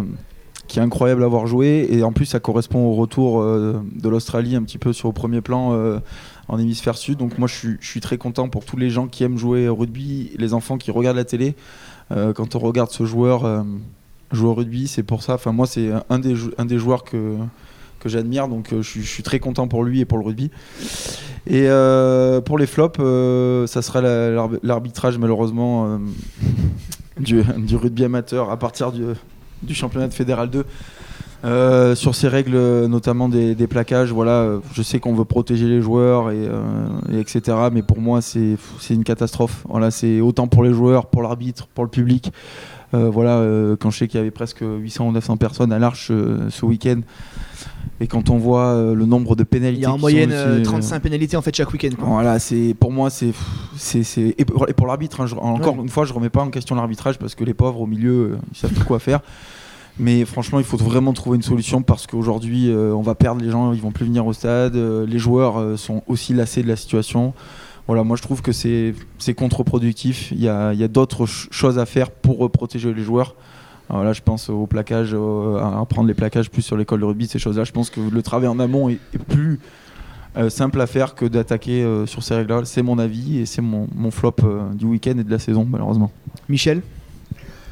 incroyable 0.77 1.23
à 1.23 1.25
avoir 1.25 1.47
joué. 1.47 1.87
Et 1.89 2.03
en 2.03 2.11
plus, 2.11 2.27
ça 2.27 2.39
correspond 2.39 2.85
au 2.85 2.93
retour 2.93 3.41
euh, 3.41 3.81
de 3.91 4.07
l'Australie 4.07 4.55
un 4.55 4.61
petit 4.61 4.77
peu 4.77 4.93
sur 4.93 5.07
le 5.07 5.15
premier 5.15 5.41
plan 5.41 5.99
en 6.47 6.59
hémisphère 6.59 6.97
sud. 6.97 7.17
Donc 7.17 7.37
moi, 7.37 7.47
je 7.47 7.75
suis, 7.81 8.01
très 8.01 8.17
content 8.17 8.49
pour 8.49 8.65
tous 8.65 8.77
les 8.77 8.89
gens 8.89 9.07
qui 9.07 9.23
aiment 9.23 9.37
jouer 9.37 9.67
au 9.67 9.75
rugby, 9.75 10.31
les 10.37 10.53
enfants 10.53 10.77
qui 10.77 10.91
regardent 10.91 11.17
la 11.17 11.25
télé. 11.25 11.55
Euh, 12.11 12.33
quand 12.33 12.55
on 12.55 12.59
regarde 12.59 12.91
ce 12.91 13.05
joueur 13.05 13.45
euh, 13.45 13.63
jouer 14.31 14.49
au 14.49 14.53
rugby, 14.53 14.87
c'est 14.87 15.03
pour 15.03 15.23
ça. 15.23 15.35
Enfin, 15.35 15.51
moi, 15.51 15.65
c'est 15.65 15.89
un 16.09 16.19
des, 16.19 16.77
joueurs 16.77 17.03
que 17.03 17.37
j'admire, 18.05 18.47
donc 18.47 18.71
euh, 18.71 18.83
je, 18.83 19.01
suis, 19.01 19.23
très 19.23 19.39
content 19.39 19.67
pour 19.67 19.83
lui 19.83 20.01
et 20.01 20.05
pour 20.05 20.17
le 20.19 20.25
rugby. 20.25 20.51
Et 21.47 21.67
pour 22.45 22.57
les 22.57 22.65
flops, 22.65 22.97
ça 23.69 23.81
sera 23.81 24.01
la- 24.01 24.31
l'arb- 24.31 24.59
l'arbitrage 24.63 25.17
malheureusement 25.19 25.99
du, 27.19 27.43
du 27.57 27.75
rugby 27.75 28.03
amateur 28.03 28.49
à 28.49 28.57
partir 28.57 28.91
du, 28.91 29.03
du 29.61 29.75
championnat 29.75 30.07
de 30.07 30.13
fédéral 30.13 30.49
2. 30.49 30.65
Euh, 31.45 31.93
sur 31.93 32.15
ces 32.15 32.27
règles, 32.27 32.57
notamment 32.87 33.29
des, 33.29 33.53
des 33.53 33.67
plaquages, 33.67 34.11
voilà, 34.11 34.31
euh, 34.31 34.59
je 34.73 34.81
sais 34.81 34.99
qu'on 34.99 35.13
veut 35.13 35.25
protéger 35.25 35.67
les 35.67 35.79
joueurs 35.79 36.31
et, 36.31 36.37
euh, 36.37 36.87
et 37.11 37.19
etc. 37.19 37.55
Mais 37.71 37.83
pour 37.83 37.99
moi, 38.01 38.21
c'est 38.21 38.57
une 38.89 39.03
catastrophe. 39.03 39.63
Voilà, 39.69 39.91
c'est 39.91 40.21
autant 40.21 40.47
pour 40.47 40.63
les 40.63 40.73
joueurs, 40.73 41.05
pour 41.05 41.21
l'arbitre, 41.21 41.67
pour 41.67 41.83
le 41.83 41.89
public. 41.89 42.31
Euh, 42.93 43.09
voilà, 43.09 43.43
quand 43.79 43.91
je 43.91 43.97
sais 43.99 44.07
qu'il 44.07 44.17
y 44.17 44.21
avait 44.21 44.31
presque 44.31 44.61
800 44.61 45.07
ou 45.07 45.11
900 45.11 45.37
personnes 45.37 45.71
à 45.71 45.79
l'Arche 45.79 46.07
ce 46.07 46.65
week-end, 46.65 47.01
et 48.01 48.07
quand 48.07 48.29
on 48.29 48.37
voit 48.37 48.93
le 48.93 49.05
nombre 49.05 49.35
de 49.35 49.43
pénalités, 49.43 49.81
Il 49.81 49.83
y 49.83 49.85
a 49.85 49.93
en 49.93 49.97
moyenne 49.97 50.29
sont 50.29 50.35
aussi, 50.35 50.45
euh, 50.47 50.59
euh, 50.59 50.63
35 50.63 51.01
pénalités 51.01 51.37
en 51.37 51.41
fait 51.41 51.55
chaque 51.55 51.71
week-end. 51.71 51.89
voilà, 51.97 52.39
c'est 52.39 52.75
pour 52.77 52.91
moi 52.91 53.09
c'est 53.09 53.31
et 54.37 54.45
pour, 54.45 54.87
l'arbitre 54.87 55.21
hein, 55.21 55.27
encore 55.39 55.77
Ouais. 55.77 55.83
une 55.83 55.89
fois 55.89 56.03
je 56.05 56.13
remets 56.13 56.29
pas 56.29 56.41
en 56.41 56.49
question 56.49 56.75
l'arbitrage 56.75 57.17
parce 57.17 57.35
que 57.35 57.43
les 57.45 57.53
pauvres 57.53 57.81
au 57.81 57.87
milieu 57.87 58.37
ils 58.51 58.57
savent 58.57 58.73
plus 58.73 58.83
quoi 58.83 58.99
faire. 58.99 59.21
Mais 59.97 60.25
franchement, 60.25 60.59
il 60.59 60.65
faut 60.65 60.77
vraiment 60.77 61.13
trouver 61.13 61.37
une 61.37 61.41
solution 61.41 61.81
parce 61.81 62.05
qu'aujourd'hui, 62.05 62.69
euh, 62.69 62.93
on 62.93 63.01
va 63.01 63.15
perdre 63.15 63.41
les 63.41 63.49
gens, 63.49 63.71
ils 63.71 63.81
vont 63.81 63.91
plus 63.91 64.05
venir 64.05 64.25
au 64.27 64.33
stade. 64.33 64.75
euh, 64.75 65.05
les 65.05 65.19
joueurs 65.19 65.57
euh, 65.57 65.77
sont 65.77 66.03
aussi 66.07 66.33
lassés 66.33 66.63
de 66.63 66.67
la 66.67 66.75
situation. 66.75 67.33
Voilà, 67.87 68.03
moi 68.03 68.17
je 68.17 68.21
trouve 68.21 68.41
que 68.41 68.51
c'est 68.51 68.93
contre-productif. 69.37 70.31
Il 70.31 70.41
y 70.41 70.49
a, 70.49 70.73
d'autres 70.87 71.27
ch- 71.27 71.47
choses 71.51 71.79
à 71.79 71.85
faire 71.85 72.09
pour 72.11 72.49
protéger 72.51 72.93
les 72.93 73.03
joueurs. 73.03 73.35
Là, 73.91 74.13
je 74.13 74.21
pense 74.23 74.49
au 74.49 74.65
plaquage, 74.65 75.13
à 75.13 75.85
prendre 75.87 76.07
les 76.07 76.15
plaquages 76.15 76.49
plus 76.49 76.63
sur 76.63 76.75
l'école 76.75 77.01
de 77.01 77.05
rugby, 77.05 77.27
ces 77.27 77.37
choses-là. 77.37 77.63
Je 77.63 77.71
pense 77.71 77.91
que 77.91 77.99
le 78.01 78.21
travail 78.23 78.47
en 78.47 78.59
amont 78.59 78.89
est, 78.89 78.97
plus 79.29 79.59
simple 80.49 80.81
à 80.81 80.87
faire 80.87 81.13
que 81.13 81.25
d'attaquer 81.25 81.87
sur 82.07 82.23
ces 82.23 82.33
règles-là. 82.33 82.61
C'est 82.65 82.81
mon 82.81 82.97
avis 82.97 83.37
et 83.37 83.45
c'est 83.45 83.61
mon, 83.61 83.87
flop 84.09 84.37
du 84.73 84.85
week-end 84.85 85.19
et 85.19 85.23
de 85.23 85.29
la 85.29 85.37
saison, 85.37 85.67
malheureusement. 85.69 86.11
Michel, 86.49 86.81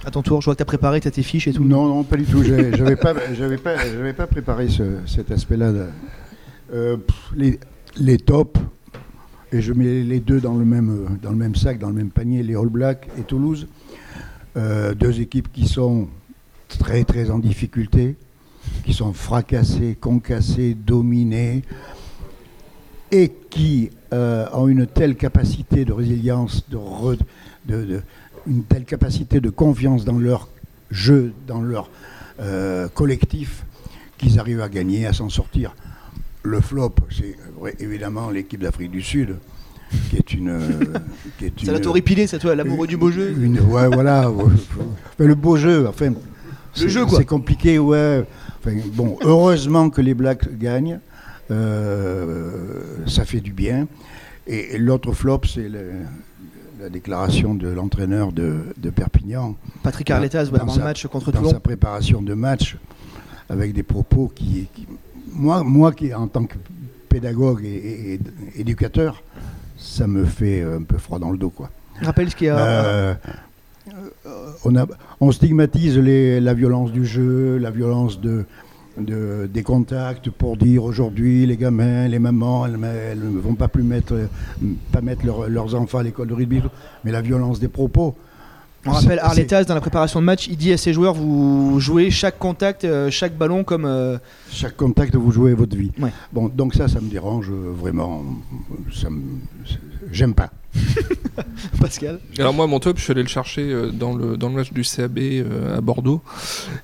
à 0.06 0.12
ton 0.12 0.22
tour, 0.22 0.42
je 0.42 0.46
vois 0.46 0.54
que 0.56 0.58
tu 0.58 0.64
as 0.64 0.66
préparé, 0.66 1.00
tu 1.02 1.08
as 1.08 1.12
tes 1.12 1.24
fiches 1.24 1.48
et 1.48 1.54
tout. 1.54 1.64
Non, 1.64 1.88
non, 1.88 2.04
pas 2.04 2.18
du 2.18 2.26
tout. 2.26 2.44
J'avais 2.44 2.96
pas, 2.96 3.14
pas, 3.14 4.14
pas 4.16 4.28
préparé 4.28 4.68
ce- 4.70 4.98
cet 5.06 5.32
aspect-là. 5.32 5.72
Euh, 6.74 6.98
les, 7.36 7.60
les 7.98 8.18
tops, 8.18 8.60
et 9.52 9.62
je 9.62 9.72
mets 9.74 10.02
les 10.04 10.20
deux 10.20 10.42
dans 10.42 10.56
le 10.56 10.66
même, 10.66 11.18
dans 11.22 11.30
le 11.30 11.36
même 11.38 11.56
sac, 11.56 11.78
dans 11.80 11.90
le 11.90 11.94
même 11.96 12.10
panier, 12.10 12.42
les 12.44 12.56
All 12.56 12.68
Blacks 12.70 13.08
et 13.20 13.22
Toulouse. 13.22 13.68
Euh, 14.58 14.94
deux 14.94 15.20
équipes 15.22 15.52
qui 15.52 15.68
sont 15.68 16.08
très 16.80 17.04
très 17.04 17.30
en 17.30 17.40
difficulté, 17.40 18.16
qui 18.86 18.94
sont 18.94 19.14
fracassées, 19.14 19.96
concassées, 20.00 20.74
dominées, 20.76 21.62
et 23.12 23.32
qui 23.50 23.90
euh, 24.12 24.46
ont 24.54 24.68
une 24.68 24.86
telle 24.88 25.16
capacité 25.16 25.86
de 25.86 25.94
résilience, 25.94 26.68
de- 26.70 26.78
de- 27.86 28.02
une 28.48 28.64
telle 28.64 28.84
capacité 28.86 29.40
de 29.40 29.50
confiance 29.50 30.06
dans 30.06 30.18
leur 30.20 30.48
jeu, 30.92 31.34
dans 31.48 31.62
leur 31.62 31.90
euh, 32.40 32.88
collectif, 32.90 33.66
qu'ils 34.18 34.40
arrivent 34.40 34.62
à 34.62 34.70
gagner, 34.70 35.06
à 35.06 35.14
s'en 35.14 35.30
sortir. 35.30 35.76
Le 36.44 36.60
flop, 36.62 36.96
c'est 37.10 37.36
ouais, 37.58 37.76
évidemment 37.80 38.30
l'équipe 38.30 38.60
d'Afrique 38.62 38.92
du 38.92 39.02
Sud, 39.02 39.36
qui 40.10 40.18
est 40.18 40.34
une. 40.34 40.50
euh, 40.50 40.60
qui 41.38 41.46
est 41.46 41.66
Ça 41.66 41.72
va 41.72 41.80
t'horripiler, 41.80 42.28
c'est 42.28 42.40
toi, 42.40 42.54
l'amoureux 42.56 42.88
du 42.88 42.98
beau 42.98 43.12
jeu. 43.12 43.34
une- 43.38 43.60
ouais, 43.62 43.88
voilà. 43.88 44.30
le 45.20 45.36
beau 45.36 45.56
jeu, 45.56 45.88
enfin. 45.88 46.14
c'est- 46.74 46.90
jeu, 46.90 47.06
quoi. 47.06 47.20
C'est 47.20 47.26
compliqué, 47.26 47.80
ouais. 47.80 48.26
Enfin, 48.60 48.76
bon, 48.94 49.18
heureusement 49.22 49.90
que 49.90 50.02
les 50.02 50.14
Blacks 50.14 50.58
gagnent. 50.58 51.00
euh, 51.52 52.80
ça 53.08 53.26
fait 53.26 53.42
du 53.42 53.54
bien. 53.54 53.88
Et, 54.48 54.76
et 54.76 54.78
l'autre 54.78 55.12
flop, 55.14 55.42
c'est 55.46 55.70
le- 55.70 55.92
la 56.84 56.90
déclaration 56.90 57.56
de 57.56 57.70
l'entraîneur 57.70 58.34
de, 58.34 58.56
de 58.78 58.90
Perpignan 58.90 59.56
Patrick 59.84 60.12
Arletas, 60.12 60.48
Dans 60.48 60.58
avant 60.58 60.74
sa- 60.74 60.80
le 60.80 60.84
match 60.84 61.08
contre 61.08 61.32
dans 61.32 61.40
Toulon. 61.40 61.52
sa 61.52 61.60
préparation 61.62 62.22
de 62.22 62.34
match, 62.34 62.76
avec 63.50 63.74
des 63.74 63.84
propos 63.84 64.30
qui. 64.36 64.68
qui- 64.74 64.86
moi, 65.32 65.64
moi 65.64 65.94
qui, 65.94 66.14
en 66.14 66.28
tant 66.28 66.44
que 66.44 66.56
pédagogue 67.08 67.64
et, 67.64 67.70
et- 67.70 68.14
et 68.16 68.20
éducateur, 68.60 69.24
ça 69.78 70.08
me 70.08 70.26
fait 70.26 70.62
un 70.62 70.84
peu 70.84 70.98
froid 70.98 71.20
dans 71.20 71.32
le 71.32 71.38
dos, 71.38 71.50
quoi. 71.52 71.70
Rappelle 72.02 72.30
ce 72.30 72.36
qu'il 72.36 72.48
y 72.48 72.50
a. 72.50 72.58
Euh, 72.58 73.14
euh, 74.26 74.52
on, 74.66 74.76
a, 74.76 74.86
on 75.22 75.32
stigmatise 75.32 75.98
les- 75.98 76.42
la 76.42 76.54
violence 76.54 76.92
du 76.92 77.06
jeu, 77.06 77.58
la 77.60 77.72
violence 77.72 78.20
de, 78.20 78.44
de- 78.98 79.50
des 79.52 79.64
contacts 79.64 80.30
pour 80.30 80.58
dire 80.58 80.84
aujourd'hui 80.84 81.46
les 81.46 81.58
gamins, 81.58 82.08
les 82.08 82.20
mamans, 82.20 82.66
elles, 82.66 82.78
ne 83.20 83.40
vont 83.40 83.56
pas 83.56 83.68
plus 83.68 83.84
mettre, 83.84 84.16
pas 84.92 85.02
mettre 85.02 85.26
leur- 85.26 85.50
leurs 85.50 85.76
enfants 85.76 86.00
à 86.00 86.04
l'école 86.04 86.28
de 86.28 86.34
rugby, 86.34 86.62
mais 87.04 87.12
la 87.12 87.22
violence 87.22 87.60
des 87.60 87.68
propos. 87.68 88.16
On 88.86 88.92
rappelle 88.92 89.20
Arletas 89.20 89.64
dans 89.64 89.76
la 89.76 89.82
préparation 89.82 90.20
de 90.20 90.26
match, 90.26 90.48
il 90.48 90.58
dit 90.58 90.74
à 90.74 90.78
ses 90.78 90.92
joueurs 90.92 91.14
vous 91.14 91.80
jouez 91.80 92.12
chaque 92.12 92.38
contact, 92.38 92.84
euh, 92.84 93.10
chaque 93.10 93.38
ballon 93.38 93.64
comme 93.64 93.86
euh, 93.86 94.18
Chaque 94.52 94.76
contact, 94.76 95.16
vous 95.16 95.32
jouez 95.32 95.54
votre 95.54 95.76
vie. 95.78 95.92
Ouais. 96.02 96.12
Bon, 96.34 96.50
donc 96.50 96.74
ça, 96.74 96.90
ça 96.90 97.00
me 97.00 97.10
dérange 97.10 97.50
euh, 97.50 97.72
vraiment. 97.74 98.24
Ça 98.94 99.10
me- 99.10 99.22
J'aime 100.12 100.34
pas. 100.34 100.52
Pascal. 101.80 102.20
Alors 102.38 102.54
moi, 102.54 102.68
mon 102.68 102.80
top, 102.80 102.98
je 102.98 103.04
suis 103.04 103.12
allé 103.12 103.22
le 103.22 103.28
chercher 103.28 103.62
euh, 103.62 103.92
dans 103.92 104.14
le, 104.16 104.38
dans 104.38 104.50
le 104.50 104.56
match 104.56 104.74
du 104.74 104.84
CAB 104.84 105.18
euh, 105.20 105.78
à 105.78 105.82
Bordeaux. 105.82 106.22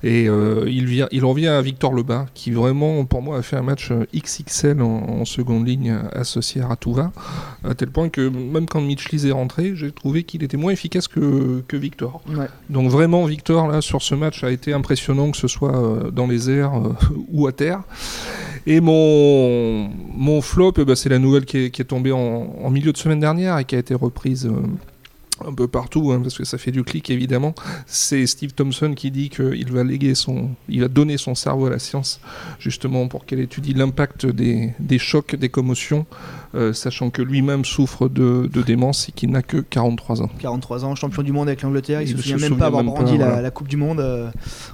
Et 0.02 0.28
euh, 0.28 0.64
il, 0.68 0.86
vient, 0.86 1.08
il 1.10 1.24
en 1.24 1.32
vient 1.32 1.56
à 1.56 1.62
Victor 1.62 1.92
Lebas, 1.92 2.26
qui 2.34 2.50
vraiment, 2.50 3.04
pour 3.04 3.22
moi, 3.22 3.38
a 3.38 3.42
fait 3.42 3.56
un 3.56 3.62
match 3.62 3.92
XXL 4.14 4.80
en, 4.82 4.86
en 4.86 5.24
seconde 5.24 5.66
ligne 5.66 5.96
associé 6.12 6.62
à 6.62 6.68
Ratouva. 6.68 7.12
À 7.64 7.74
tel 7.74 7.90
point 7.90 8.08
que 8.08 8.28
même 8.28 8.66
quand 8.66 8.80
Mitch 8.80 9.10
Lees 9.10 9.26
est 9.26 9.32
rentré, 9.32 9.74
j'ai 9.74 9.92
trouvé 9.92 10.24
qu'il 10.24 10.42
était 10.42 10.56
moins 10.56 10.72
efficace 10.72 11.08
que, 11.08 11.62
que 11.66 11.76
Victor. 11.76 12.22
Ouais. 12.28 12.46
Donc 12.68 12.90
vraiment, 12.90 13.24
Victor, 13.24 13.68
là, 13.68 13.80
sur 13.80 14.02
ce 14.02 14.14
match, 14.14 14.44
a 14.44 14.50
été 14.50 14.72
impressionnant, 14.72 15.30
que 15.30 15.36
ce 15.36 15.48
soit 15.48 16.10
dans 16.12 16.26
les 16.26 16.50
airs 16.50 16.74
euh, 16.74 16.94
ou 17.32 17.46
à 17.46 17.52
terre. 17.52 17.82
Et 18.66 18.80
mon, 18.80 19.90
mon 20.14 20.42
flop, 20.42 20.74
eh 20.78 20.84
ben, 20.84 20.94
c'est 20.94 21.08
la 21.08 21.18
nouvelle 21.18 21.44
qui 21.44 21.58
est, 21.58 21.70
qui 21.70 21.80
est 21.82 21.86
tombée 21.86 22.12
en, 22.12 22.18
en 22.62 22.70
milieu 22.70 22.92
de 22.92 22.98
semaine 22.98 23.20
dernière 23.20 23.58
et 23.58 23.64
qui 23.64 23.74
a 23.74 23.78
été 23.80 23.94
reprise 23.94 24.46
euh, 24.46 24.62
un 25.46 25.54
peu 25.54 25.68
partout, 25.68 26.12
hein, 26.12 26.20
parce 26.20 26.36
que 26.36 26.44
ça 26.44 26.58
fait 26.58 26.70
du 26.70 26.84
clic 26.84 27.10
évidemment. 27.10 27.54
C'est 27.86 28.26
Steve 28.26 28.52
Thompson 28.52 28.92
qui 28.94 29.10
dit 29.10 29.30
qu'il 29.30 29.72
va 29.72 29.84
léguer 29.84 30.14
son, 30.14 30.50
il 30.68 30.80
va 30.80 30.88
donner 30.88 31.16
son 31.16 31.34
cerveau 31.34 31.66
à 31.66 31.70
la 31.70 31.78
science, 31.78 32.20
justement 32.58 33.08
pour 33.08 33.24
qu'elle 33.24 33.40
étudie 33.40 33.74
l'impact 33.74 34.26
des, 34.26 34.74
des 34.78 34.98
chocs, 34.98 35.34
des 35.34 35.48
commotions, 35.48 36.06
euh, 36.54 36.72
sachant 36.72 37.10
que 37.10 37.22
lui-même 37.22 37.64
souffre 37.64 38.08
de, 38.08 38.48
de 38.52 38.62
démence 38.62 39.08
et 39.08 39.12
qu'il 39.12 39.30
n'a 39.30 39.42
que 39.42 39.58
43 39.58 40.22
ans. 40.22 40.30
43 40.40 40.84
ans, 40.84 40.94
champion 40.94 41.22
du 41.22 41.32
monde 41.32 41.48
avec 41.48 41.62
l'Angleterre, 41.62 42.02
il, 42.02 42.08
Il 42.08 42.16
se 42.16 42.16
se 42.16 42.22
souvient 42.30 42.48
même 42.48 42.58
pas 42.58 42.66
avoir 42.66 42.82
brandi 42.84 43.16
la, 43.18 43.26
voilà. 43.26 43.42
la 43.42 43.50
Coupe 43.50 43.68
du 43.68 43.76
Monde. 43.76 44.00
euh, 44.00 44.30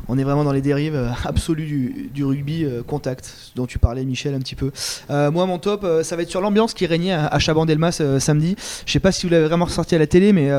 on 0.09 0.17
est 0.19 0.25
vraiment 0.25 0.45
dans 0.45 0.53
les 0.53 0.63
dérives 0.63 0.95
euh, 0.95 1.09
absolues 1.25 1.67
du, 1.67 2.11
du 2.15 2.25
rugby 2.25 2.65
contact, 2.87 3.33
dont 3.57 3.67
tu 3.67 3.79
parlais 3.79 4.05
Michel 4.05 4.35
un 4.35 4.39
petit 4.39 4.55
peu. 4.55 4.71
Moi 5.11 5.47
mon 5.47 5.59
top, 5.59 5.87
ça 6.03 6.17
va 6.17 6.23
être 6.23 6.31
sur 6.31 6.41
l'ambiance 6.41 6.75
qui 6.75 6.87
régnait 6.87 7.13
à, 7.13 7.27
à 7.27 7.39
Chabandelmas 7.39 8.01
samedi. 8.21 8.57
Je 8.87 8.93
sais 8.93 9.01
pas 9.01 9.13
si 9.13 9.27
vous 9.27 9.33
l'avez 9.33 9.47
vraiment 9.47 9.65
ressorti 9.67 9.95
à 9.95 9.99
la 9.99 10.07
télé, 10.07 10.33
mais 10.33 10.51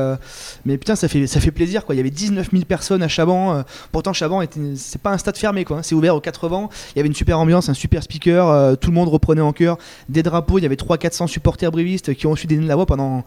mais 0.64 0.78
putain, 0.78 0.94
ça 0.96 1.08
fait, 1.08 1.26
ça 1.26 1.40
fait 1.40 1.50
plaisir 1.50 1.84
quoi. 1.84 1.94
Il 1.94 1.98
y 1.98 2.00
avait 2.00 2.10
19 2.10 2.50
000 2.52 2.64
personnes 2.64 3.02
à 3.02 3.08
Chaban. 3.08 3.64
pourtant, 3.92 4.12
Chaban, 4.12 4.42
c'est 4.76 5.00
pas 5.00 5.10
un 5.12 5.18
stade 5.18 5.36
fermé 5.36 5.64
quoi. 5.64 5.78
hein, 5.78 5.82
C'est 5.82 5.94
ouvert 5.94 6.14
aux 6.14 6.20
80. 6.20 6.68
Il 6.94 6.98
y 6.98 7.00
avait 7.00 7.08
une 7.08 7.14
super 7.14 7.38
ambiance, 7.38 7.68
un 7.68 7.74
super 7.74 8.02
speaker. 8.02 8.76
tout 8.78 8.90
le 8.90 8.94
monde 8.94 9.08
reprenait 9.08 9.40
en 9.40 9.52
chœur 9.52 9.78
des 10.08 10.22
drapeaux. 10.22 10.58
Il 10.58 10.62
y 10.62 10.66
avait 10.66 10.76
300-400 11.08 11.26
supporters 11.28 11.70
brivistes 11.70 12.14
qui 12.14 12.26
ont 12.26 12.36
su 12.36 12.46
donner 12.46 12.62
de 12.62 12.68
la 12.68 12.76
voix 12.76 12.86
pendant, 12.86 13.24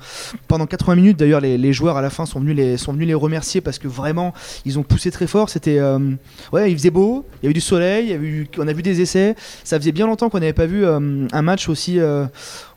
pendant 0.48 0.66
80 0.66 0.96
minutes. 0.96 1.18
D'ailleurs, 1.18 1.42
les, 1.42 1.74
joueurs 1.74 1.98
à 1.98 2.02
la 2.02 2.10
fin 2.10 2.26
sont 2.26 2.40
venus, 2.40 2.56
les, 2.56 2.78
sont 2.78 2.94
venus 2.94 3.08
les 3.08 3.14
remercier 3.14 3.62
parce 3.62 3.80
que 3.80 3.88
vraiment, 3.88 4.34
ils 4.66 4.78
ont 4.80 4.84
poussé 4.84 5.12
très 5.12 5.28
fort. 5.28 5.50
C'était. 5.50 5.80
euh, 5.80 6.00
ouais, 6.54 6.72
il 6.72 6.78
faisait 6.78 6.90
beau. 6.92 7.26
Il 7.42 7.46
y 7.46 7.48
a 7.48 7.52
eu 7.52 7.54
du 7.54 7.62
soleil. 7.62 8.48
on 8.58 8.68
a 8.68 8.74
vu 8.74 8.82
des 8.82 9.02
essais. 9.02 9.36
Ça 9.64 9.80
faisait 9.80 9.92
bien 9.92 10.08
longtemps 10.08 10.30
qu'on 10.30 10.40
n'avait 10.40 10.54
pas 10.54 10.66
vu 10.66 10.86
euh, 10.86 11.28
un 11.32 11.42
match 11.42 11.70
aussi. 11.70 12.00
euh, 12.00 12.26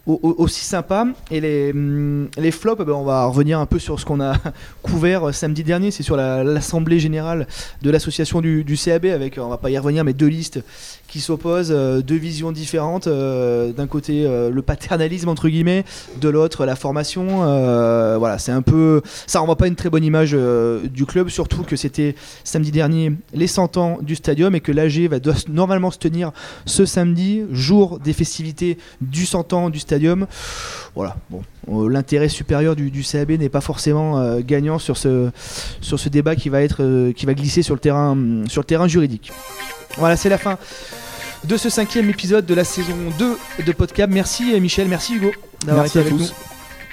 au- 0.07 0.21
au- 0.23 0.35
aussi 0.43 0.63
sympa 0.67 1.07
et 1.31 1.41
les, 1.41 1.71
hum, 1.71 2.29
les 2.37 2.51
flops 2.51 2.79
eh 2.83 2.85
ben, 2.85 2.93
on 2.93 3.05
va 3.05 3.25
revenir 3.25 3.59
un 3.59 3.65
peu 3.65 3.79
sur 3.79 3.99
ce 3.99 4.05
qu'on 4.05 4.21
a 4.21 4.35
couvert 4.83 5.35
samedi 5.35 5.65
dernier 5.65 5.91
c'est 5.91 6.03
sur 6.03 6.15
la- 6.15 6.45
l'assemblée 6.45 6.99
générale 6.99 7.47
de 7.81 7.91
l'association 7.91 8.43
du, 8.43 8.65
du 8.65 8.77
CAB 8.77 9.07
avec 9.07 9.39
on 9.39 9.49
va 9.49 9.57
pas 9.57 9.71
y 9.71 9.79
revenir 9.79 10.05
mais 10.05 10.13
deux 10.13 10.27
listes 10.27 10.61
qui 11.09 11.21
s'opposent 11.21 11.73
euh, 11.73 12.03
deux 12.03 12.17
visions 12.17 12.53
différentes 12.53 13.07
euh, 13.07 13.73
d'un 13.73 13.87
côté 13.87 14.25
euh, 14.27 14.51
le 14.51 14.63
paternalisme 14.63 15.29
entre 15.29 15.49
guillemets 15.49 15.85
de 16.21 16.29
l'autre 16.29 16.67
la 16.67 16.77
formation 16.77 17.25
voilà 18.19 18.39
c'est 18.39 18.53
un 18.53 18.63
peu 18.63 19.03
ça 19.27 19.41
renvoie 19.41 19.57
pas 19.57 19.67
une 19.67 19.77
très 19.77 19.91
bonne 19.91 20.05
image 20.05 20.37
du 20.85 21.07
club 21.07 21.29
surtout 21.29 21.63
que 21.63 21.77
c'était 21.77 22.15
samedi 22.43 22.71
dernier 22.71 23.13
les 23.33 23.47
100 23.47 23.77
ans 23.77 23.99
du 24.01 24.15
stadium 24.15 24.55
et 24.55 24.61
que 24.61 24.73
l'AG 24.73 25.09
va 25.09 25.21
doit 25.21 25.35
normalement 25.49 25.91
se 25.91 25.99
tenir 25.99 26.33
ce 26.67 26.85
samedi 26.85 27.43
jour 27.51 27.99
des 27.99 28.13
festivités 28.13 28.79
du 29.01 29.27
100 29.27 29.53
ans 29.53 29.71
du 29.71 29.79
stadium. 29.79 30.27
Voilà 30.95 31.17
bon 31.31 31.43
l'intérêt 31.89 32.29
supérieur 32.29 32.77
du, 32.77 32.91
du 32.91 33.03
CAB 33.03 33.33
n'est 33.33 33.49
pas 33.49 33.61
forcément 33.61 34.39
gagnant 34.41 34.79
sur 34.79 34.97
ce 34.97 35.31
sur 35.81 35.99
ce 35.99 36.09
débat 36.09 36.37
qui 36.37 36.49
va 36.49 36.63
être 36.63 37.13
qui 37.13 37.27
va 37.27 37.35
glisser 37.35 37.63
sur 37.63 37.75
le 37.75 37.81
terrain 37.81 38.17
sur 38.49 38.61
le 38.63 38.67
terrain 38.67 38.89
juridique 38.89 39.33
voilà 39.99 40.17
c'est 40.17 40.29
la 40.29 40.39
fin 40.39 40.59
de 41.45 41.57
ce 41.57 41.69
cinquième 41.69 42.09
épisode 42.09 42.47
de 42.47 42.55
la 42.55 42.65
saison 42.65 42.97
2 43.19 43.39
de 43.67 43.73
Podcab. 43.73 44.11
Merci 44.11 44.55
euh, 44.55 44.61
Michel, 44.61 44.89
merci 44.89 45.15
Hugo 45.17 45.33
d'avoir 45.67 45.85
Merci 45.85 45.99
été 45.99 46.07
à 46.07 46.09
avec 46.09 46.19
tous. 46.19 46.35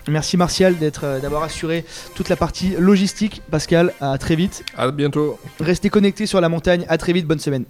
nous. 0.08 0.12
Merci 0.12 0.36
Martial 0.36 0.78
d'être, 0.78 1.04
euh, 1.06 1.20
d'avoir 1.20 1.44
assuré 1.44 1.86
toute 2.16 2.28
la 2.28 2.36
partie 2.36 2.76
logistique. 2.78 3.42
Pascal, 3.52 3.94
à 4.02 4.18
très 4.18 4.36
vite. 4.36 4.64
À 4.76 4.92
bientôt. 4.92 5.40
Restez 5.60 5.90
connectés 5.90 6.26
sur 6.26 6.42
la 6.42 6.50
montagne. 6.50 6.86
À 6.90 6.98
très 6.98 7.14
vite. 7.14 7.28
Bonne 7.28 7.40
semaine. 7.40 7.66